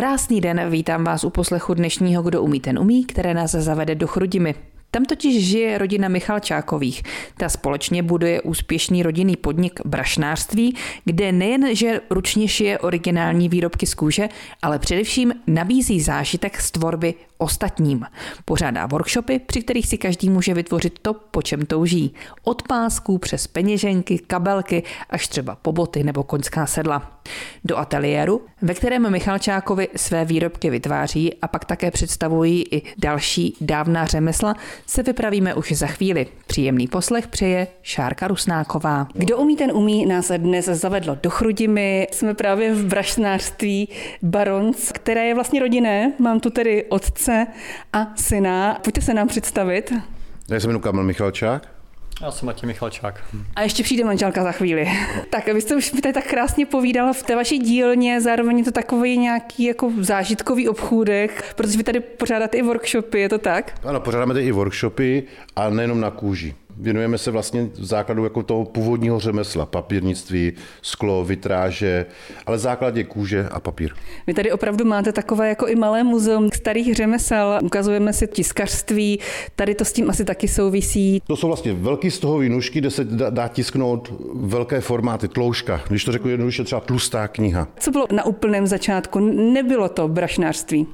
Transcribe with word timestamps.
Krásný 0.00 0.40
den, 0.40 0.70
vítám 0.70 1.04
vás 1.04 1.24
u 1.24 1.30
poslechu 1.30 1.74
dnešního 1.74 2.22
Kdo 2.22 2.42
umí, 2.42 2.60
ten 2.60 2.78
umí, 2.78 3.04
které 3.04 3.34
nás 3.34 3.50
zavede 3.50 3.94
do 3.94 4.06
Chrudimy. 4.06 4.54
Tam 4.90 5.04
totiž 5.04 5.46
žije 5.46 5.78
rodina 5.78 6.08
Michalčákových. 6.08 7.02
Ta 7.36 7.48
společně 7.48 8.02
buduje 8.02 8.42
úspěšný 8.42 9.02
rodinný 9.02 9.36
podnik 9.36 9.80
brašnářství, 9.84 10.76
kde 11.04 11.32
nejen, 11.32 11.76
že 11.76 12.00
ručně 12.10 12.48
šije 12.48 12.78
originální 12.78 13.48
výrobky 13.48 13.86
z 13.86 13.94
kůže, 13.94 14.28
ale 14.62 14.78
především 14.78 15.32
nabízí 15.46 16.00
zážitek 16.00 16.60
z 16.60 16.70
tvorby 16.70 17.14
ostatním. 17.38 18.04
Pořádá 18.44 18.86
workshopy, 18.86 19.38
při 19.38 19.62
kterých 19.62 19.86
si 19.86 19.98
každý 19.98 20.30
může 20.30 20.54
vytvořit 20.54 20.98
to, 21.02 21.14
po 21.14 21.42
čem 21.42 21.66
touží. 21.66 22.14
Od 22.44 22.62
pásků 22.62 23.18
přes 23.18 23.46
peněženky, 23.46 24.18
kabelky 24.18 24.82
až 25.10 25.28
třeba 25.28 25.56
po 25.56 25.72
boty 25.72 26.04
nebo 26.04 26.22
koňská 26.22 26.66
sedla. 26.66 27.20
Do 27.64 27.78
ateliéru, 27.78 28.42
ve 28.62 28.74
kterém 28.74 29.10
Michalčákovi 29.10 29.88
své 29.96 30.24
výrobky 30.24 30.70
vytváří 30.70 31.34
a 31.42 31.48
pak 31.48 31.64
také 31.64 31.90
představují 31.90 32.64
i 32.70 32.82
další 32.98 33.56
dávná 33.60 34.06
řemesla, 34.06 34.54
se 34.86 35.02
vypravíme 35.02 35.54
už 35.54 35.72
za 35.72 35.86
chvíli. 35.86 36.26
Příjemný 36.46 36.88
poslech 36.88 37.28
přeje 37.28 37.66
Šárka 37.82 38.28
Rusnáková. 38.28 39.08
Kdo 39.14 39.38
umí, 39.38 39.56
ten 39.56 39.72
umí, 39.72 40.06
nás 40.06 40.30
dnes 40.36 40.64
zavedlo 40.64 41.18
do 41.22 41.30
Chrudimy. 41.30 42.08
Jsme 42.12 42.34
právě 42.34 42.74
v 42.74 42.84
brašnářství 42.84 43.88
Barons, 44.22 44.92
které 44.92 45.26
je 45.26 45.34
vlastně 45.34 45.60
rodinné. 45.60 46.12
Mám 46.18 46.40
tu 46.40 46.50
tedy 46.50 46.84
otce 46.84 47.46
a 47.92 48.12
syna. 48.16 48.78
Pojďte 48.84 49.00
se 49.00 49.14
nám 49.14 49.28
představit. 49.28 49.92
Já 50.48 50.60
se 50.60 50.66
jmenuji 50.66 50.80
Kamil 50.80 51.04
Michalčák. 51.04 51.79
Já 52.20 52.30
jsem 52.30 52.46
Matěj 52.46 52.66
Michalčák. 52.66 53.24
A 53.56 53.62
ještě 53.62 53.82
přijde 53.82 54.04
manželka 54.04 54.42
za 54.42 54.52
chvíli. 54.52 54.88
tak 55.30 55.46
vy 55.46 55.60
jste 55.60 55.76
už 55.76 55.92
mi 55.92 56.00
tady 56.00 56.12
tak 56.12 56.26
krásně 56.26 56.66
povídala 56.66 57.12
v 57.12 57.22
té 57.22 57.36
vaší 57.36 57.58
dílně, 57.58 58.20
zároveň 58.20 58.58
je 58.58 58.64
to 58.64 58.72
takový 58.72 59.18
nějaký 59.18 59.64
jako 59.64 59.92
zážitkový 59.98 60.68
obchůdek, 60.68 61.54
protože 61.56 61.78
vy 61.78 61.84
tady 61.84 62.00
pořádáte 62.00 62.56
i 62.58 62.62
workshopy, 62.62 63.20
je 63.20 63.28
to 63.28 63.38
tak? 63.38 63.72
Ano, 63.84 64.00
pořádáme 64.00 64.34
tady 64.34 64.46
i 64.46 64.52
workshopy 64.52 65.22
a 65.56 65.70
nejenom 65.70 66.00
na 66.00 66.10
kůži 66.10 66.54
věnujeme 66.80 67.18
se 67.18 67.30
vlastně 67.30 67.68
základu 67.74 68.24
jako 68.24 68.42
toho 68.42 68.64
původního 68.64 69.20
řemesla, 69.20 69.66
papírnictví, 69.66 70.52
sklo, 70.82 71.24
vitráže, 71.24 72.06
ale 72.46 72.58
základ 72.58 72.96
je 72.96 73.04
kůže 73.04 73.48
a 73.50 73.60
papír. 73.60 73.92
Vy 74.26 74.34
tady 74.34 74.52
opravdu 74.52 74.84
máte 74.84 75.12
takové 75.12 75.48
jako 75.48 75.66
i 75.66 75.74
malé 75.76 76.04
muzeum 76.04 76.50
starých 76.54 76.94
řemesel, 76.94 77.58
ukazujeme 77.62 78.12
si 78.12 78.26
tiskařství, 78.26 79.18
tady 79.56 79.74
to 79.74 79.84
s 79.84 79.92
tím 79.92 80.10
asi 80.10 80.24
taky 80.24 80.48
souvisí. 80.48 81.22
To 81.26 81.36
jsou 81.36 81.46
vlastně 81.46 81.72
velký 81.72 82.10
stohový 82.10 82.48
nůžky, 82.48 82.78
kde 82.78 82.90
se 82.90 83.04
dá, 83.04 83.30
dá 83.30 83.48
tisknout 83.48 84.12
velké 84.34 84.80
formáty, 84.80 85.28
tlouška, 85.28 85.80
když 85.88 86.04
to 86.04 86.12
řeknu 86.12 86.30
jednoduše 86.30 86.64
třeba 86.64 86.80
tlustá 86.80 87.28
kniha. 87.28 87.68
Co 87.78 87.90
bylo 87.90 88.06
na 88.12 88.26
úplném 88.26 88.66
začátku? 88.66 89.18
Nebylo 89.52 89.88
to 89.88 90.08
brašnářství? 90.08 90.86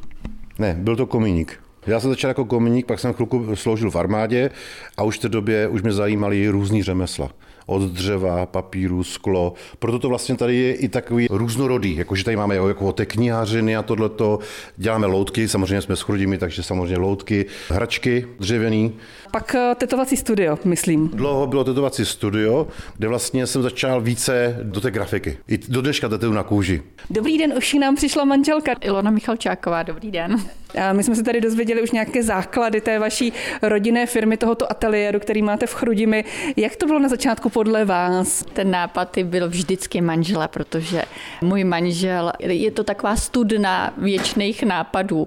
Ne, 0.59 0.77
byl 0.79 0.97
to 0.97 1.07
komíník. 1.07 1.66
Já 1.87 2.01
jsem 2.01 2.11
začal 2.11 2.29
jako 2.29 2.45
kominík, 2.45 2.87
pak 2.87 3.01
jsem 3.01 3.13
chvilku 3.13 3.57
sloužil 3.57 3.91
v 3.91 3.97
armádě 3.97 4.51
a 4.97 5.03
už 5.03 5.19
v 5.19 5.21
té 5.21 5.29
době 5.29 5.69
už 5.69 5.83
mě 5.83 5.93
zajímaly 5.93 6.49
různý 6.49 6.83
řemesla 6.83 7.31
od 7.67 7.83
dřeva, 7.83 8.47
papíru, 8.47 9.05
sklo. 9.05 9.55
Proto 9.79 9.99
to 9.99 10.09
vlastně 10.09 10.37
tady 10.37 10.57
je 10.57 10.75
i 10.75 10.89
takový 10.89 11.27
různorodý, 11.31 11.97
jakože 11.97 12.25
tady 12.25 12.37
máme 12.37 12.55
jako 12.55 12.93
té 12.93 13.07
knihařiny 13.07 13.77
a 13.77 13.83
tohleto. 13.83 14.39
Děláme 14.77 15.07
loutky, 15.07 15.49
samozřejmě 15.49 15.83
jsme 15.83 15.97
s 15.97 16.01
chrudimi, 16.01 16.39
takže 16.39 16.63
samozřejmě 16.63 16.99
loutky, 16.99 17.47
hračky 17.69 18.27
dřevěný. 18.41 18.93
Pak 19.31 19.55
eh, 19.55 19.75
tetovací 19.75 20.17
studio, 20.17 20.59
myslím. 20.65 21.09
Dlouho 21.09 21.47
bylo 21.47 21.65
tetovací 21.65 22.05
studio, 22.05 22.67
kde 22.97 23.09
vlastně 23.09 23.47
jsem 23.47 23.63
začal 23.63 24.01
více 24.01 24.59
do 24.63 24.81
té 24.81 24.91
grafiky. 24.91 25.39
I 25.49 25.59
do 25.69 25.83
dneška 25.83 26.09
tetuju 26.09 26.33
na 26.33 26.43
kůži. 26.43 26.83
Dobrý 27.11 27.39
den, 27.39 27.55
už 27.57 27.75
nám 27.75 27.97
přišla 27.97 28.25
manželka. 28.25 28.73
Ilona 28.81 29.11
Michalčáková, 29.11 29.83
dobrý 29.83 30.11
den. 30.11 30.37
My 30.93 31.03
jsme 31.03 31.17
se 31.17 31.23
tady 31.23 31.41
dozvěděli 31.41 31.83
už 31.83 31.91
nějaké 31.91 32.23
základy 32.23 32.81
té 32.81 32.99
vaší 32.99 33.33
rodinné 33.63 34.07
firmy, 34.07 34.37
tohoto 34.37 34.71
ateliéru, 34.73 35.21
který 35.21 35.43
máte 35.43 35.67
v 35.67 35.75
Chrudimi. 35.75 36.25
Jak 36.57 36.77
to 36.77 36.87
bylo 36.87 36.99
na 36.99 37.09
začátku 37.09 37.49
podle 37.49 37.85
vás? 37.85 38.45
Ten 38.53 38.71
nápad 38.71 39.19
byl 39.23 39.49
vždycky 39.49 40.01
manžela, 40.01 40.49
protože 40.49 41.03
můj 41.43 41.65
manžel, 41.65 42.33
je 42.39 42.71
to 42.71 42.85
taková 42.85 43.17
studna 43.17 43.95
věčných 43.97 44.63
nápadů. 44.63 45.27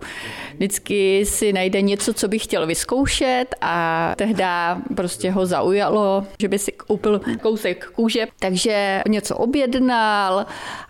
Vždycky 0.53 1.25
si 1.25 1.53
najde 1.53 1.81
něco, 1.81 2.13
co 2.13 2.27
by 2.27 2.39
chtěl 2.39 2.67
vyzkoušet 2.67 3.55
a 3.61 4.13
tehdy 4.17 4.43
prostě 4.95 5.31
ho 5.31 5.45
zaujalo, 5.45 6.27
že 6.41 6.47
by 6.47 6.59
si 6.59 6.71
koupil 6.71 7.21
kousek 7.41 7.91
kůže, 7.95 8.27
takže 8.39 9.01
něco 9.07 9.35
objednal 9.37 10.45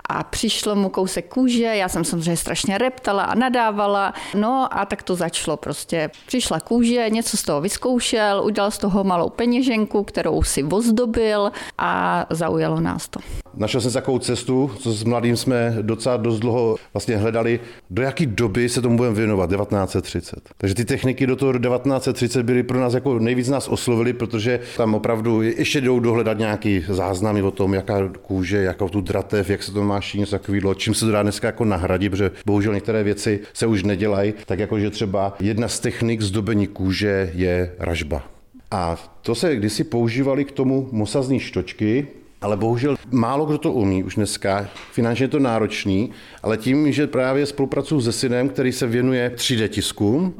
a 0.09 0.23
přišlo 0.23 0.75
mu 0.75 0.89
kousek 0.89 1.27
kůže, 1.27 1.63
já 1.63 1.89
jsem 1.89 2.03
samozřejmě 2.03 2.37
strašně 2.37 2.77
reptala 2.77 3.23
a 3.23 3.35
nadávala, 3.35 4.13
no 4.35 4.67
a 4.71 4.85
tak 4.85 5.03
to 5.03 5.15
začalo 5.15 5.57
prostě. 5.57 6.09
Přišla 6.27 6.59
kůže, 6.59 7.09
něco 7.09 7.37
z 7.37 7.43
toho 7.43 7.61
vyzkoušel, 7.61 8.41
udělal 8.45 8.71
z 8.71 8.77
toho 8.77 9.03
malou 9.03 9.29
peněženku, 9.29 10.03
kterou 10.03 10.43
si 10.43 10.63
ozdobil 10.63 11.51
a 11.77 12.25
zaujalo 12.29 12.79
nás 12.79 13.07
to. 13.07 13.19
Našel 13.53 13.81
jsem 13.81 13.91
takovou 13.91 14.19
cestu, 14.19 14.71
co 14.79 14.91
s 14.91 15.03
mladým 15.03 15.37
jsme 15.37 15.77
docela 15.81 16.17
dost 16.17 16.39
dlouho 16.39 16.75
vlastně 16.93 17.17
hledali, 17.17 17.59
do 17.89 18.01
jaký 18.01 18.25
doby 18.25 18.69
se 18.69 18.81
tomu 18.81 18.97
budeme 18.97 19.15
věnovat, 19.15 19.49
1930. 19.49 20.49
Takže 20.57 20.75
ty 20.75 20.85
techniky 20.85 21.27
do 21.27 21.35
toho 21.35 21.53
1930 21.53 22.43
byly 22.43 22.63
pro 22.63 22.79
nás 22.79 22.93
jako 22.93 23.19
nejvíc 23.19 23.49
nás 23.49 23.67
oslovili, 23.67 24.13
protože 24.13 24.59
tam 24.77 24.95
opravdu 24.95 25.41
ještě 25.41 25.81
jdou 25.81 25.99
dohledat 25.99 26.37
nějaký 26.37 26.85
záznamy 26.87 27.41
o 27.41 27.51
tom, 27.51 27.73
jaká 27.73 28.09
kůže, 28.21 28.57
jakou 28.57 28.89
tu 28.89 29.01
dratev, 29.01 29.49
jak 29.49 29.63
se 29.63 29.71
to 29.71 29.83
má 29.83 30.01
šít, 30.01 30.19
něco 30.19 30.39
čím 30.73 30.93
se 30.93 31.05
to 31.05 31.11
dá 31.11 31.23
dneska 31.23 31.47
jako 31.47 31.65
nahradit, 31.65 32.09
protože 32.09 32.31
bohužel 32.45 32.73
některé 32.73 33.03
věci 33.03 33.39
se 33.53 33.67
už 33.67 33.83
nedělají, 33.83 34.33
tak 34.45 34.59
jako 34.59 34.79
že 34.79 34.89
třeba 34.89 35.35
jedna 35.39 35.67
z 35.67 35.79
technik 35.79 36.21
zdobení 36.21 36.67
kůže 36.67 37.31
je 37.35 37.71
ražba. 37.79 38.23
A 38.71 38.97
to 39.21 39.35
se 39.35 39.55
kdysi 39.55 39.83
používali 39.83 40.45
k 40.45 40.51
tomu 40.51 40.89
mosazní 40.91 41.39
štočky, 41.39 42.07
ale 42.41 42.57
bohužel 42.57 42.95
málo 43.11 43.45
kdo 43.45 43.57
to 43.57 43.71
umí 43.71 44.03
už 44.03 44.15
dneska. 44.15 44.67
Finančně 44.91 45.23
je 45.23 45.27
to 45.27 45.39
náročný, 45.39 46.11
ale 46.43 46.57
tím, 46.57 46.91
že 46.91 47.07
právě 47.07 47.45
spolupracuju 47.45 48.01
se 48.01 48.11
synem, 48.11 48.49
který 48.49 48.71
se 48.71 48.87
věnuje 48.87 49.31
3D 49.35 49.67
tiskům. 49.67 50.33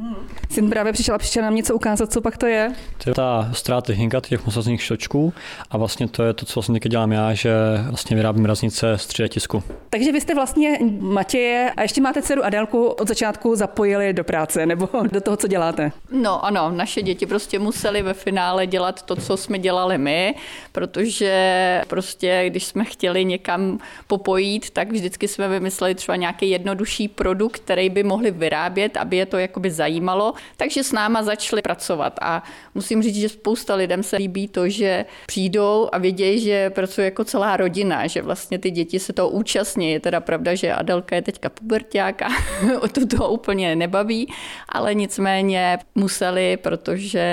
Syn 0.50 0.70
právě 0.70 0.94
přišel 0.94 1.16
a 1.16 1.18
přišel 1.18 1.44
nám 1.44 1.56
něco 1.56 1.76
ukázat, 1.76 2.12
co 2.12 2.22
pak 2.22 2.38
to 2.38 2.46
je. 2.46 2.74
To 3.04 3.10
je 3.10 3.14
ta 3.14 3.50
stará 3.54 3.82
technika 3.82 4.22
těch 4.22 4.46
mosazních 4.46 4.82
štočků 4.82 5.34
a 5.72 5.78
vlastně 5.78 6.08
to 6.08 6.24
je 6.24 6.34
to, 6.34 6.46
co 6.46 6.60
vlastně 6.60 6.80
dělám 6.80 7.12
já, 7.12 7.34
že 7.34 7.54
vlastně 7.88 8.16
vyrábím 8.16 8.46
raznice 8.46 8.98
z 8.98 9.08
3D 9.08 9.28
tisku. 9.28 9.64
Takže 9.90 10.12
vy 10.12 10.22
jste 10.22 10.36
vlastně 10.36 10.80
Matěje 11.00 11.72
a 11.78 11.82
ještě 11.82 12.02
máte 12.02 12.22
dceru 12.22 12.46
Adelku 12.46 12.88
od 12.88 13.08
začátku 13.08 13.56
zapojili 13.56 14.14
do 14.14 14.24
práce 14.24 14.66
nebo 14.66 14.90
do 15.12 15.22
toho, 15.22 15.38
co 15.38 15.48
děláte? 15.48 15.92
No 16.12 16.46
ano, 16.46 16.72
naše 16.72 17.02
děti 17.02 17.26
prostě 17.26 17.60
museli 17.60 18.02
ve 18.02 18.14
finále 18.14 18.68
dělat 18.68 19.02
to, 19.02 19.16
co 19.16 19.38
jsme 19.38 19.60
dělali 19.60 19.98
my, 19.98 20.36
protože 20.72 21.82
prostě, 21.90 22.44
když 22.48 22.66
jsme 22.66 22.86
chtěli 22.86 23.26
někam 23.26 23.80
popojít, 24.08 24.70
tak 24.70 24.92
vždycky 24.92 25.28
jsme 25.28 25.50
vymysleli 25.50 25.96
třeba 25.96 26.16
nějaký 26.16 26.50
jednodušší 26.50 27.08
produkt, 27.08 27.60
který 27.60 27.90
by 27.90 28.04
mohli 28.04 28.32
vyrábět, 28.32 28.98
aby 28.98 29.18
je 29.18 29.26
to 29.26 29.38
jakoby 29.38 29.72
zajímalo. 29.72 30.34
Takže 30.58 30.84
s 30.84 30.92
náma 30.92 31.24
začali 31.24 31.62
pracovat 31.62 32.20
a 32.22 32.44
musím 32.76 33.04
říct, 33.04 33.16
že 33.16 33.30
spousta 33.30 33.76
lidem 33.76 34.04
se 34.04 34.18
líbí 34.18 34.48
to, 34.48 34.70
že 34.70 35.06
přijdou 35.28 35.90
a 35.92 35.98
vědějí, 35.98 36.40
že 36.40 36.70
pracují 36.70 37.06
jako 37.06 37.24
celá 37.24 37.58
rodina, 37.58 38.08
že 38.08 38.22
vlastně 38.22 38.60
ty 38.60 38.72
děti 38.72 39.00
se 39.00 39.14
toho 39.14 39.30
účastní. 39.30 39.92
Je 39.92 40.00
teda 40.00 40.20
pravda, 40.20 40.56
že 40.56 40.74
Adelka 40.74 41.16
je 41.16 41.22
teďka 41.22 41.50
puberták 41.50 42.22
a 42.22 42.30
to, 42.92 43.08
to 43.08 43.30
úplně 43.30 43.76
nebaví, 43.76 44.34
ale 44.70 44.94
nicméně 44.94 45.78
museli, 45.96 46.58
protože 46.58 47.26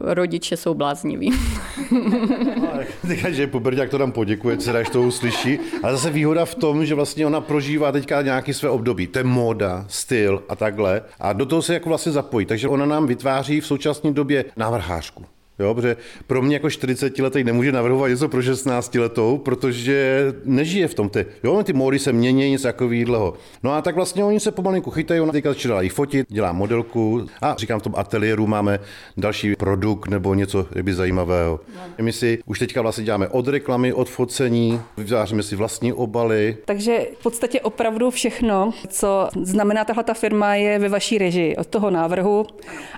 rodiče 0.00 0.56
jsou 0.56 0.74
blázniví. 0.74 1.32
Teďka, 3.06 3.30
že 3.30 3.46
puberták 3.46 3.90
to 3.92 3.98
tam 3.98 4.12
poděkuje, 4.12 4.56
co 4.56 4.76
až 4.76 4.90
to 4.90 5.02
uslyší. 5.02 5.58
Ale 5.82 5.92
zase 5.92 6.10
výhoda 6.10 6.44
v 6.44 6.54
tom, 6.54 6.86
že 6.86 6.94
vlastně 6.94 7.26
ona 7.26 7.40
prožívá 7.40 7.92
teďka 7.92 8.22
nějaký 8.22 8.54
své 8.54 8.68
období. 8.68 9.06
To 9.06 9.18
je 9.18 9.24
móda, 9.24 9.84
styl 9.88 10.42
a 10.48 10.56
takhle. 10.56 11.02
A 11.20 11.32
do 11.32 11.46
toho 11.46 11.62
se 11.62 11.74
jako 11.74 11.88
vlastně 11.88 12.12
zapojí. 12.12 12.46
Takže 12.46 12.68
ona 12.68 12.86
nám 12.86 13.06
vytváří 13.06 13.60
v 13.60 13.66
současné 13.66 14.12
době 14.12 14.44
návrhářku. 14.56 15.24
Jo, 15.62 15.74
protože 15.74 15.96
pro 16.26 16.42
mě 16.42 16.56
jako 16.56 16.70
40 16.70 17.18
letý 17.18 17.44
nemůže 17.44 17.72
navrhovat 17.72 18.10
něco 18.10 18.28
pro 18.28 18.42
16 18.42 18.94
letou, 18.94 19.38
protože 19.38 20.26
nežije 20.44 20.88
v 20.88 20.94
tom. 20.94 21.08
Ty, 21.08 21.26
jo, 21.44 21.62
ty 21.62 21.72
módy 21.72 21.98
se 21.98 22.12
mění, 22.12 22.50
něco 22.50 22.62
takového. 22.62 23.34
No 23.62 23.72
a 23.72 23.82
tak 23.82 23.94
vlastně 23.94 24.24
oni 24.24 24.40
se 24.40 24.50
pomalinku 24.50 24.90
chytají, 24.90 25.20
ona 25.20 25.32
teďka 25.32 25.48
začala 25.48 25.82
i 25.82 25.88
fotit, 25.88 26.26
dělá 26.28 26.52
modelku 26.52 27.26
a 27.42 27.54
říkám, 27.58 27.80
v 27.80 27.82
tom 27.82 27.94
ateliéru 27.96 28.46
máme 28.46 28.78
další 29.16 29.56
produkt 29.56 30.10
nebo 30.10 30.34
něco 30.34 30.66
by 30.82 30.94
zajímavého. 30.94 31.60
No. 31.76 32.04
My 32.04 32.12
si 32.12 32.38
už 32.46 32.58
teďka 32.58 32.82
vlastně 32.82 33.04
děláme 33.04 33.28
od 33.28 33.48
reklamy, 33.48 33.92
od 33.92 34.08
focení, 34.08 34.80
vytváříme 34.96 35.42
si 35.42 35.56
vlastní 35.56 35.92
obaly. 35.92 36.56
Takže 36.64 37.06
v 37.18 37.22
podstatě 37.22 37.60
opravdu 37.60 38.10
všechno, 38.10 38.72
co 38.88 39.28
znamená 39.42 39.84
tahle 39.84 40.04
ta 40.04 40.14
firma, 40.14 40.54
je 40.54 40.78
ve 40.78 40.88
vaší 40.88 41.18
režii, 41.18 41.56
od 41.56 41.66
toho 41.66 41.90
návrhu 41.90 42.46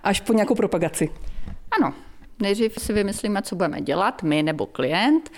až 0.02 0.20
po 0.20 0.32
nějakou 0.32 0.54
propagaci. 0.54 1.08
Ano, 1.80 1.94
Nejdřív 2.42 2.74
si 2.78 2.92
vymyslíme, 2.92 3.42
co 3.42 3.56
budeme 3.56 3.80
dělat, 3.80 4.22
my 4.22 4.42
nebo 4.42 4.66
klient, 4.66 5.30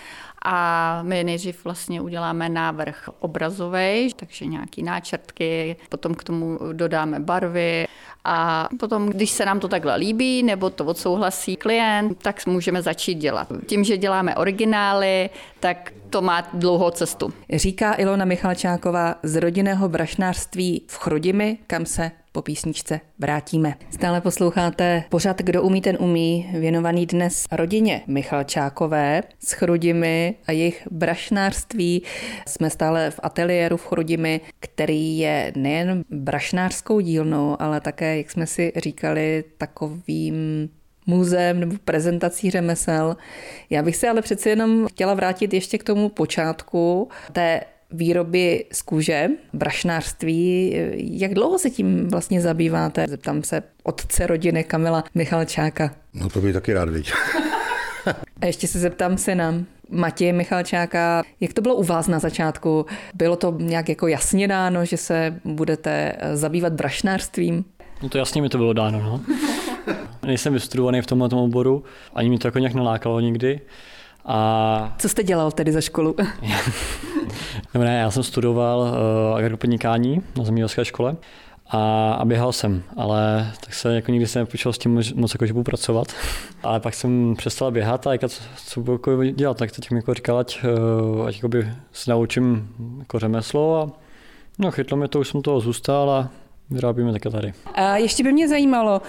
A 0.48 1.00
my 1.02 1.25
nejdřív 1.25 1.64
vlastně 1.64 2.00
uděláme 2.00 2.48
návrh 2.48 3.08
obrazový, 3.20 4.12
takže 4.16 4.46
nějaký 4.46 4.82
náčrtky, 4.82 5.76
potom 5.88 6.14
k 6.14 6.25
tomu 6.25 6.58
dodáme 6.72 7.20
barvy 7.20 7.87
a 8.25 8.69
potom, 8.78 9.08
když 9.08 9.31
se 9.31 9.44
nám 9.44 9.60
to 9.60 9.69
takhle 9.69 9.96
líbí 9.96 10.43
nebo 10.43 10.70
to 10.70 10.84
odsouhlasí 10.84 11.56
klient, 11.56 12.19
tak 12.22 12.46
můžeme 12.46 12.82
začít 12.82 13.14
dělat. 13.14 13.49
Tím, 13.66 13.84
že 13.84 13.96
děláme 13.96 14.37
originály, 14.37 15.31
tak 15.60 15.92
to 16.10 16.22
má 16.22 16.49
dlouhou 16.52 16.90
cestu. 16.90 17.32
Říká 17.52 17.94
Ilona 17.99 18.25
Michalčáková 18.25 19.14
z 19.22 19.37
rodinného 19.40 19.88
brašnářství 19.88 20.82
v 20.88 20.99
Chrudimi, 20.99 21.58
kam 21.66 21.87
se 21.87 22.10
po 22.36 22.42
písničce 22.42 23.00
vrátíme. 23.18 23.74
Stále 23.90 24.20
posloucháte 24.20 25.04
pořad 25.08 25.42
Kdo 25.42 25.62
umí, 25.62 25.80
ten 25.80 25.96
umí, 26.00 26.50
věnovaný 26.52 27.06
dnes 27.06 27.44
rodině 27.52 28.02
Michalčákové 28.06 29.22
s 29.38 29.52
Chrudimi 29.52 30.34
a 30.46 30.52
jejich 30.52 30.88
brašnářství. 30.90 32.02
Jsme 32.48 32.70
stále 32.70 33.10
v 33.10 33.20
ateliéru 33.22 33.76
v 33.76 33.86
Chrudimi, 33.86 34.40
který 34.60 35.18
je 35.18 35.52
nejen 35.56 36.04
brašnářskou 36.10 37.00
dílnou, 37.00 37.56
ale 37.58 37.80
také, 37.80 38.16
jak 38.16 38.30
jsme 38.30 38.46
si 38.46 38.72
říkali, 38.76 39.44
takovým 39.58 40.68
muzeem 41.06 41.60
nebo 41.60 41.74
prezentací 41.84 42.50
řemesel. 42.50 43.16
Já 43.70 43.82
bych 43.82 43.96
se 43.96 44.08
ale 44.08 44.22
přeci 44.22 44.48
jenom 44.48 44.86
chtěla 44.88 45.14
vrátit 45.14 45.54
ještě 45.54 45.78
k 45.78 45.84
tomu 45.84 46.08
počátku 46.08 47.08
té 47.32 47.60
výroby 47.90 48.64
z 48.72 48.82
kůže, 48.82 49.28
brašnářství. 49.52 50.74
Jak 50.96 51.34
dlouho 51.34 51.58
se 51.58 51.70
tím 51.70 52.08
vlastně 52.08 52.40
zabýváte? 52.40 53.06
Zeptám 53.08 53.42
se 53.42 53.62
otce 53.82 54.26
rodiny 54.26 54.64
Kamila 54.64 55.04
Michalčáka. 55.14 55.94
No 56.14 56.28
to 56.28 56.40
bych 56.40 56.54
taky 56.54 56.72
rád 56.72 56.88
viděl. 56.88 57.14
A 58.40 58.46
ještě 58.46 58.66
se 58.68 58.78
zeptám 58.78 59.18
syna, 59.18 59.54
Matěje 59.90 60.32
Michalčáka, 60.32 61.22
jak 61.40 61.52
to 61.52 61.62
bylo 61.62 61.74
u 61.74 61.82
vás 61.82 62.08
na 62.08 62.18
začátku? 62.18 62.86
Bylo 63.14 63.36
to 63.36 63.56
nějak 63.58 63.88
jako 63.88 64.06
jasně 64.06 64.48
dáno, 64.48 64.84
že 64.84 64.96
se 64.96 65.40
budete 65.44 66.16
zabývat 66.34 66.72
brašnářstvím? 66.72 67.64
No 68.02 68.08
to 68.08 68.18
jasně 68.18 68.42
mi 68.42 68.48
to 68.48 68.58
bylo 68.58 68.72
dáno, 68.72 69.02
no. 69.02 69.20
Nejsem 70.26 70.52
vystudovaný 70.52 71.02
v 71.02 71.06
tomhle 71.06 71.28
oboru, 71.32 71.84
ani 72.14 72.30
mi 72.30 72.38
to 72.38 72.48
jako 72.48 72.58
nějak 72.58 72.74
nalákalo 72.74 73.20
nikdy. 73.20 73.60
A... 74.26 74.94
Co 74.99 75.08
jste 75.08 75.23
dělal 75.23 75.50
tedy 75.50 75.73
za 75.73 75.81
školu? 75.81 76.17
Dobré, 77.75 77.99
já 77.99 78.11
jsem 78.11 78.23
studoval 78.23 78.81
uh, 78.81 79.37
agropodnikání 79.37 80.23
na 80.37 80.44
zemědělské 80.44 80.84
škole 80.84 81.17
a, 81.70 82.12
a 82.12 82.25
běhal 82.25 82.52
jsem, 82.52 82.82
ale 82.96 83.52
tak 83.61 83.75
se 83.75 83.94
jako 83.94 84.11
nikdy 84.11 84.26
jsem 84.26 84.40
nepočal 84.40 84.73
s 84.73 84.78
tím 84.78 84.94
moc, 84.94 85.12
moc 85.12 85.34
jako, 85.34 85.46
že 85.46 85.52
budu 85.52 85.62
pracovat. 85.62 86.06
Ale 86.62 86.81
pak 86.81 86.94
jsem 86.94 87.34
přestal 87.37 87.70
běhat 87.70 88.06
a 88.06 88.12
jako, 88.12 88.28
co, 88.28 88.43
co 88.67 88.81
budu 88.81 88.93
jako 88.93 89.25
dělat, 89.25 89.56
tak 89.56 89.73
teď 89.73 89.90
mi 89.90 89.99
jako 89.99 90.14
říkal, 90.14 90.38
ať, 90.38 90.64
uh, 91.19 91.26
ať 91.26 91.34
jakoby 91.34 91.69
se 91.93 92.11
naučím 92.11 92.69
jako 92.99 93.19
řemeslo 93.19 93.82
a 93.82 93.90
no 94.58 94.70
chytlo 94.70 94.96
mě 94.96 95.08
to, 95.08 95.20
už 95.20 95.28
jsem 95.28 95.43
toho 95.43 95.61
zůstal 95.61 96.11
a 96.11 96.28
vyrábíme 96.70 97.12
také 97.12 97.30
tady. 97.30 97.52
A 97.74 97.96
ještě 97.96 98.22
by 98.22 98.32
mě 98.32 98.48
zajímalo, 98.48 99.02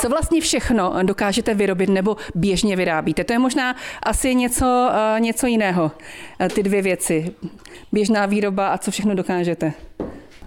co 0.00 0.08
vlastně 0.08 0.40
všechno 0.40 0.94
dokážete 1.02 1.54
vyrobit 1.54 1.88
nebo 1.88 2.16
běžně 2.34 2.76
vyrábíte? 2.76 3.24
To 3.24 3.32
je 3.32 3.38
možná 3.38 3.76
asi 4.02 4.34
něco, 4.34 4.90
něco 5.18 5.46
jiného, 5.46 5.90
ty 6.54 6.62
dvě 6.62 6.82
věci. 6.82 7.34
Běžná 7.92 8.26
výroba 8.26 8.68
a 8.68 8.78
co 8.78 8.90
všechno 8.90 9.14
dokážete? 9.14 9.72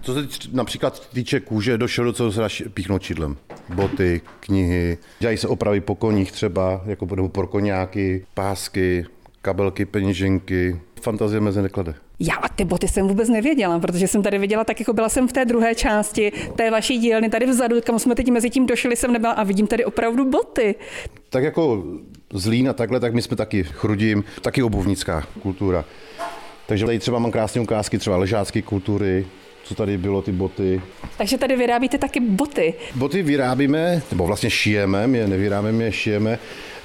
Co 0.01 0.13
se 0.13 0.27
například 0.51 1.09
týče 1.09 1.39
kůže, 1.39 1.77
došlo 1.77 2.04
do 2.04 2.13
co 2.13 2.31
se 2.31 2.42
píchnout 2.74 3.01
čidlem. 3.01 3.38
Boty, 3.69 4.21
knihy, 4.39 4.98
dělají 5.19 5.38
se 5.38 5.48
opravy 5.48 5.81
po 5.81 5.95
koních 5.95 6.31
třeba, 6.31 6.81
jako 6.86 7.15
nebo 7.15 7.30
pro 7.30 7.48
koněáky, 7.48 8.25
pásky, 8.33 9.06
kabelky, 9.42 9.86
peněženky. 9.86 10.81
Fantazie 11.01 11.42
mezi 11.42 11.62
neklade. 11.62 11.94
Já 12.19 12.36
ty 12.56 12.66
boty 12.66 12.88
jsem 12.88 13.08
vůbec 13.08 13.30
nevěděla, 13.30 13.80
protože 13.80 14.08
jsem 14.08 14.24
tady 14.24 14.38
viděla, 14.38 14.64
tak 14.64 14.80
jako 14.80 14.94
byla 14.94 15.10
jsem 15.10 15.28
v 15.28 15.34
té 15.34 15.46
druhé 15.46 15.75
části 15.75 16.31
té 16.56 16.72
vaší 16.72 16.98
dílny, 16.98 17.30
tady 17.30 17.46
vzadu, 17.46 17.81
kam 17.81 18.00
jsme 18.00 18.16
teď 18.16 18.31
mezi 18.31 18.50
tím 18.50 18.66
došli, 18.66 18.96
jsem 18.96 19.14
nebyla 19.14 19.34
a 19.34 19.44
vidím 19.44 19.68
tady 19.68 19.86
opravdu 19.86 20.30
boty. 20.30 20.75
Tak 21.30 21.44
jako 21.44 21.84
zlín 22.34 22.69
a 22.69 22.74
takhle, 22.74 23.00
tak 23.00 23.14
my 23.14 23.22
jsme 23.22 23.38
taky 23.38 23.64
chrudím, 23.64 24.24
taky 24.42 24.64
obuvnická 24.64 25.28
kultura. 25.42 25.86
Takže 26.68 26.86
tady 26.86 27.00
třeba 27.00 27.19
mám 27.19 27.31
krásné 27.31 27.62
ukázky 27.62 27.98
třeba 27.98 28.18
ležácké 28.18 28.62
kultury, 28.62 29.28
co 29.68 29.75
tady 29.75 29.98
bylo, 29.98 30.22
ty 30.22 30.31
boty. 30.31 30.81
Takže 31.18 31.38
tady 31.38 31.56
vyrábíte 31.56 31.98
taky 31.98 32.19
boty. 32.19 32.74
Boty 32.96 33.24
vyrábíme, 33.24 34.02
nebo 34.12 34.28
vlastně 34.28 34.50
šijeme, 34.50 35.08
my 35.08 35.18
je 35.18 35.28
nevyrábíme, 35.28 35.84
je 35.84 35.92
šijeme, 35.92 36.40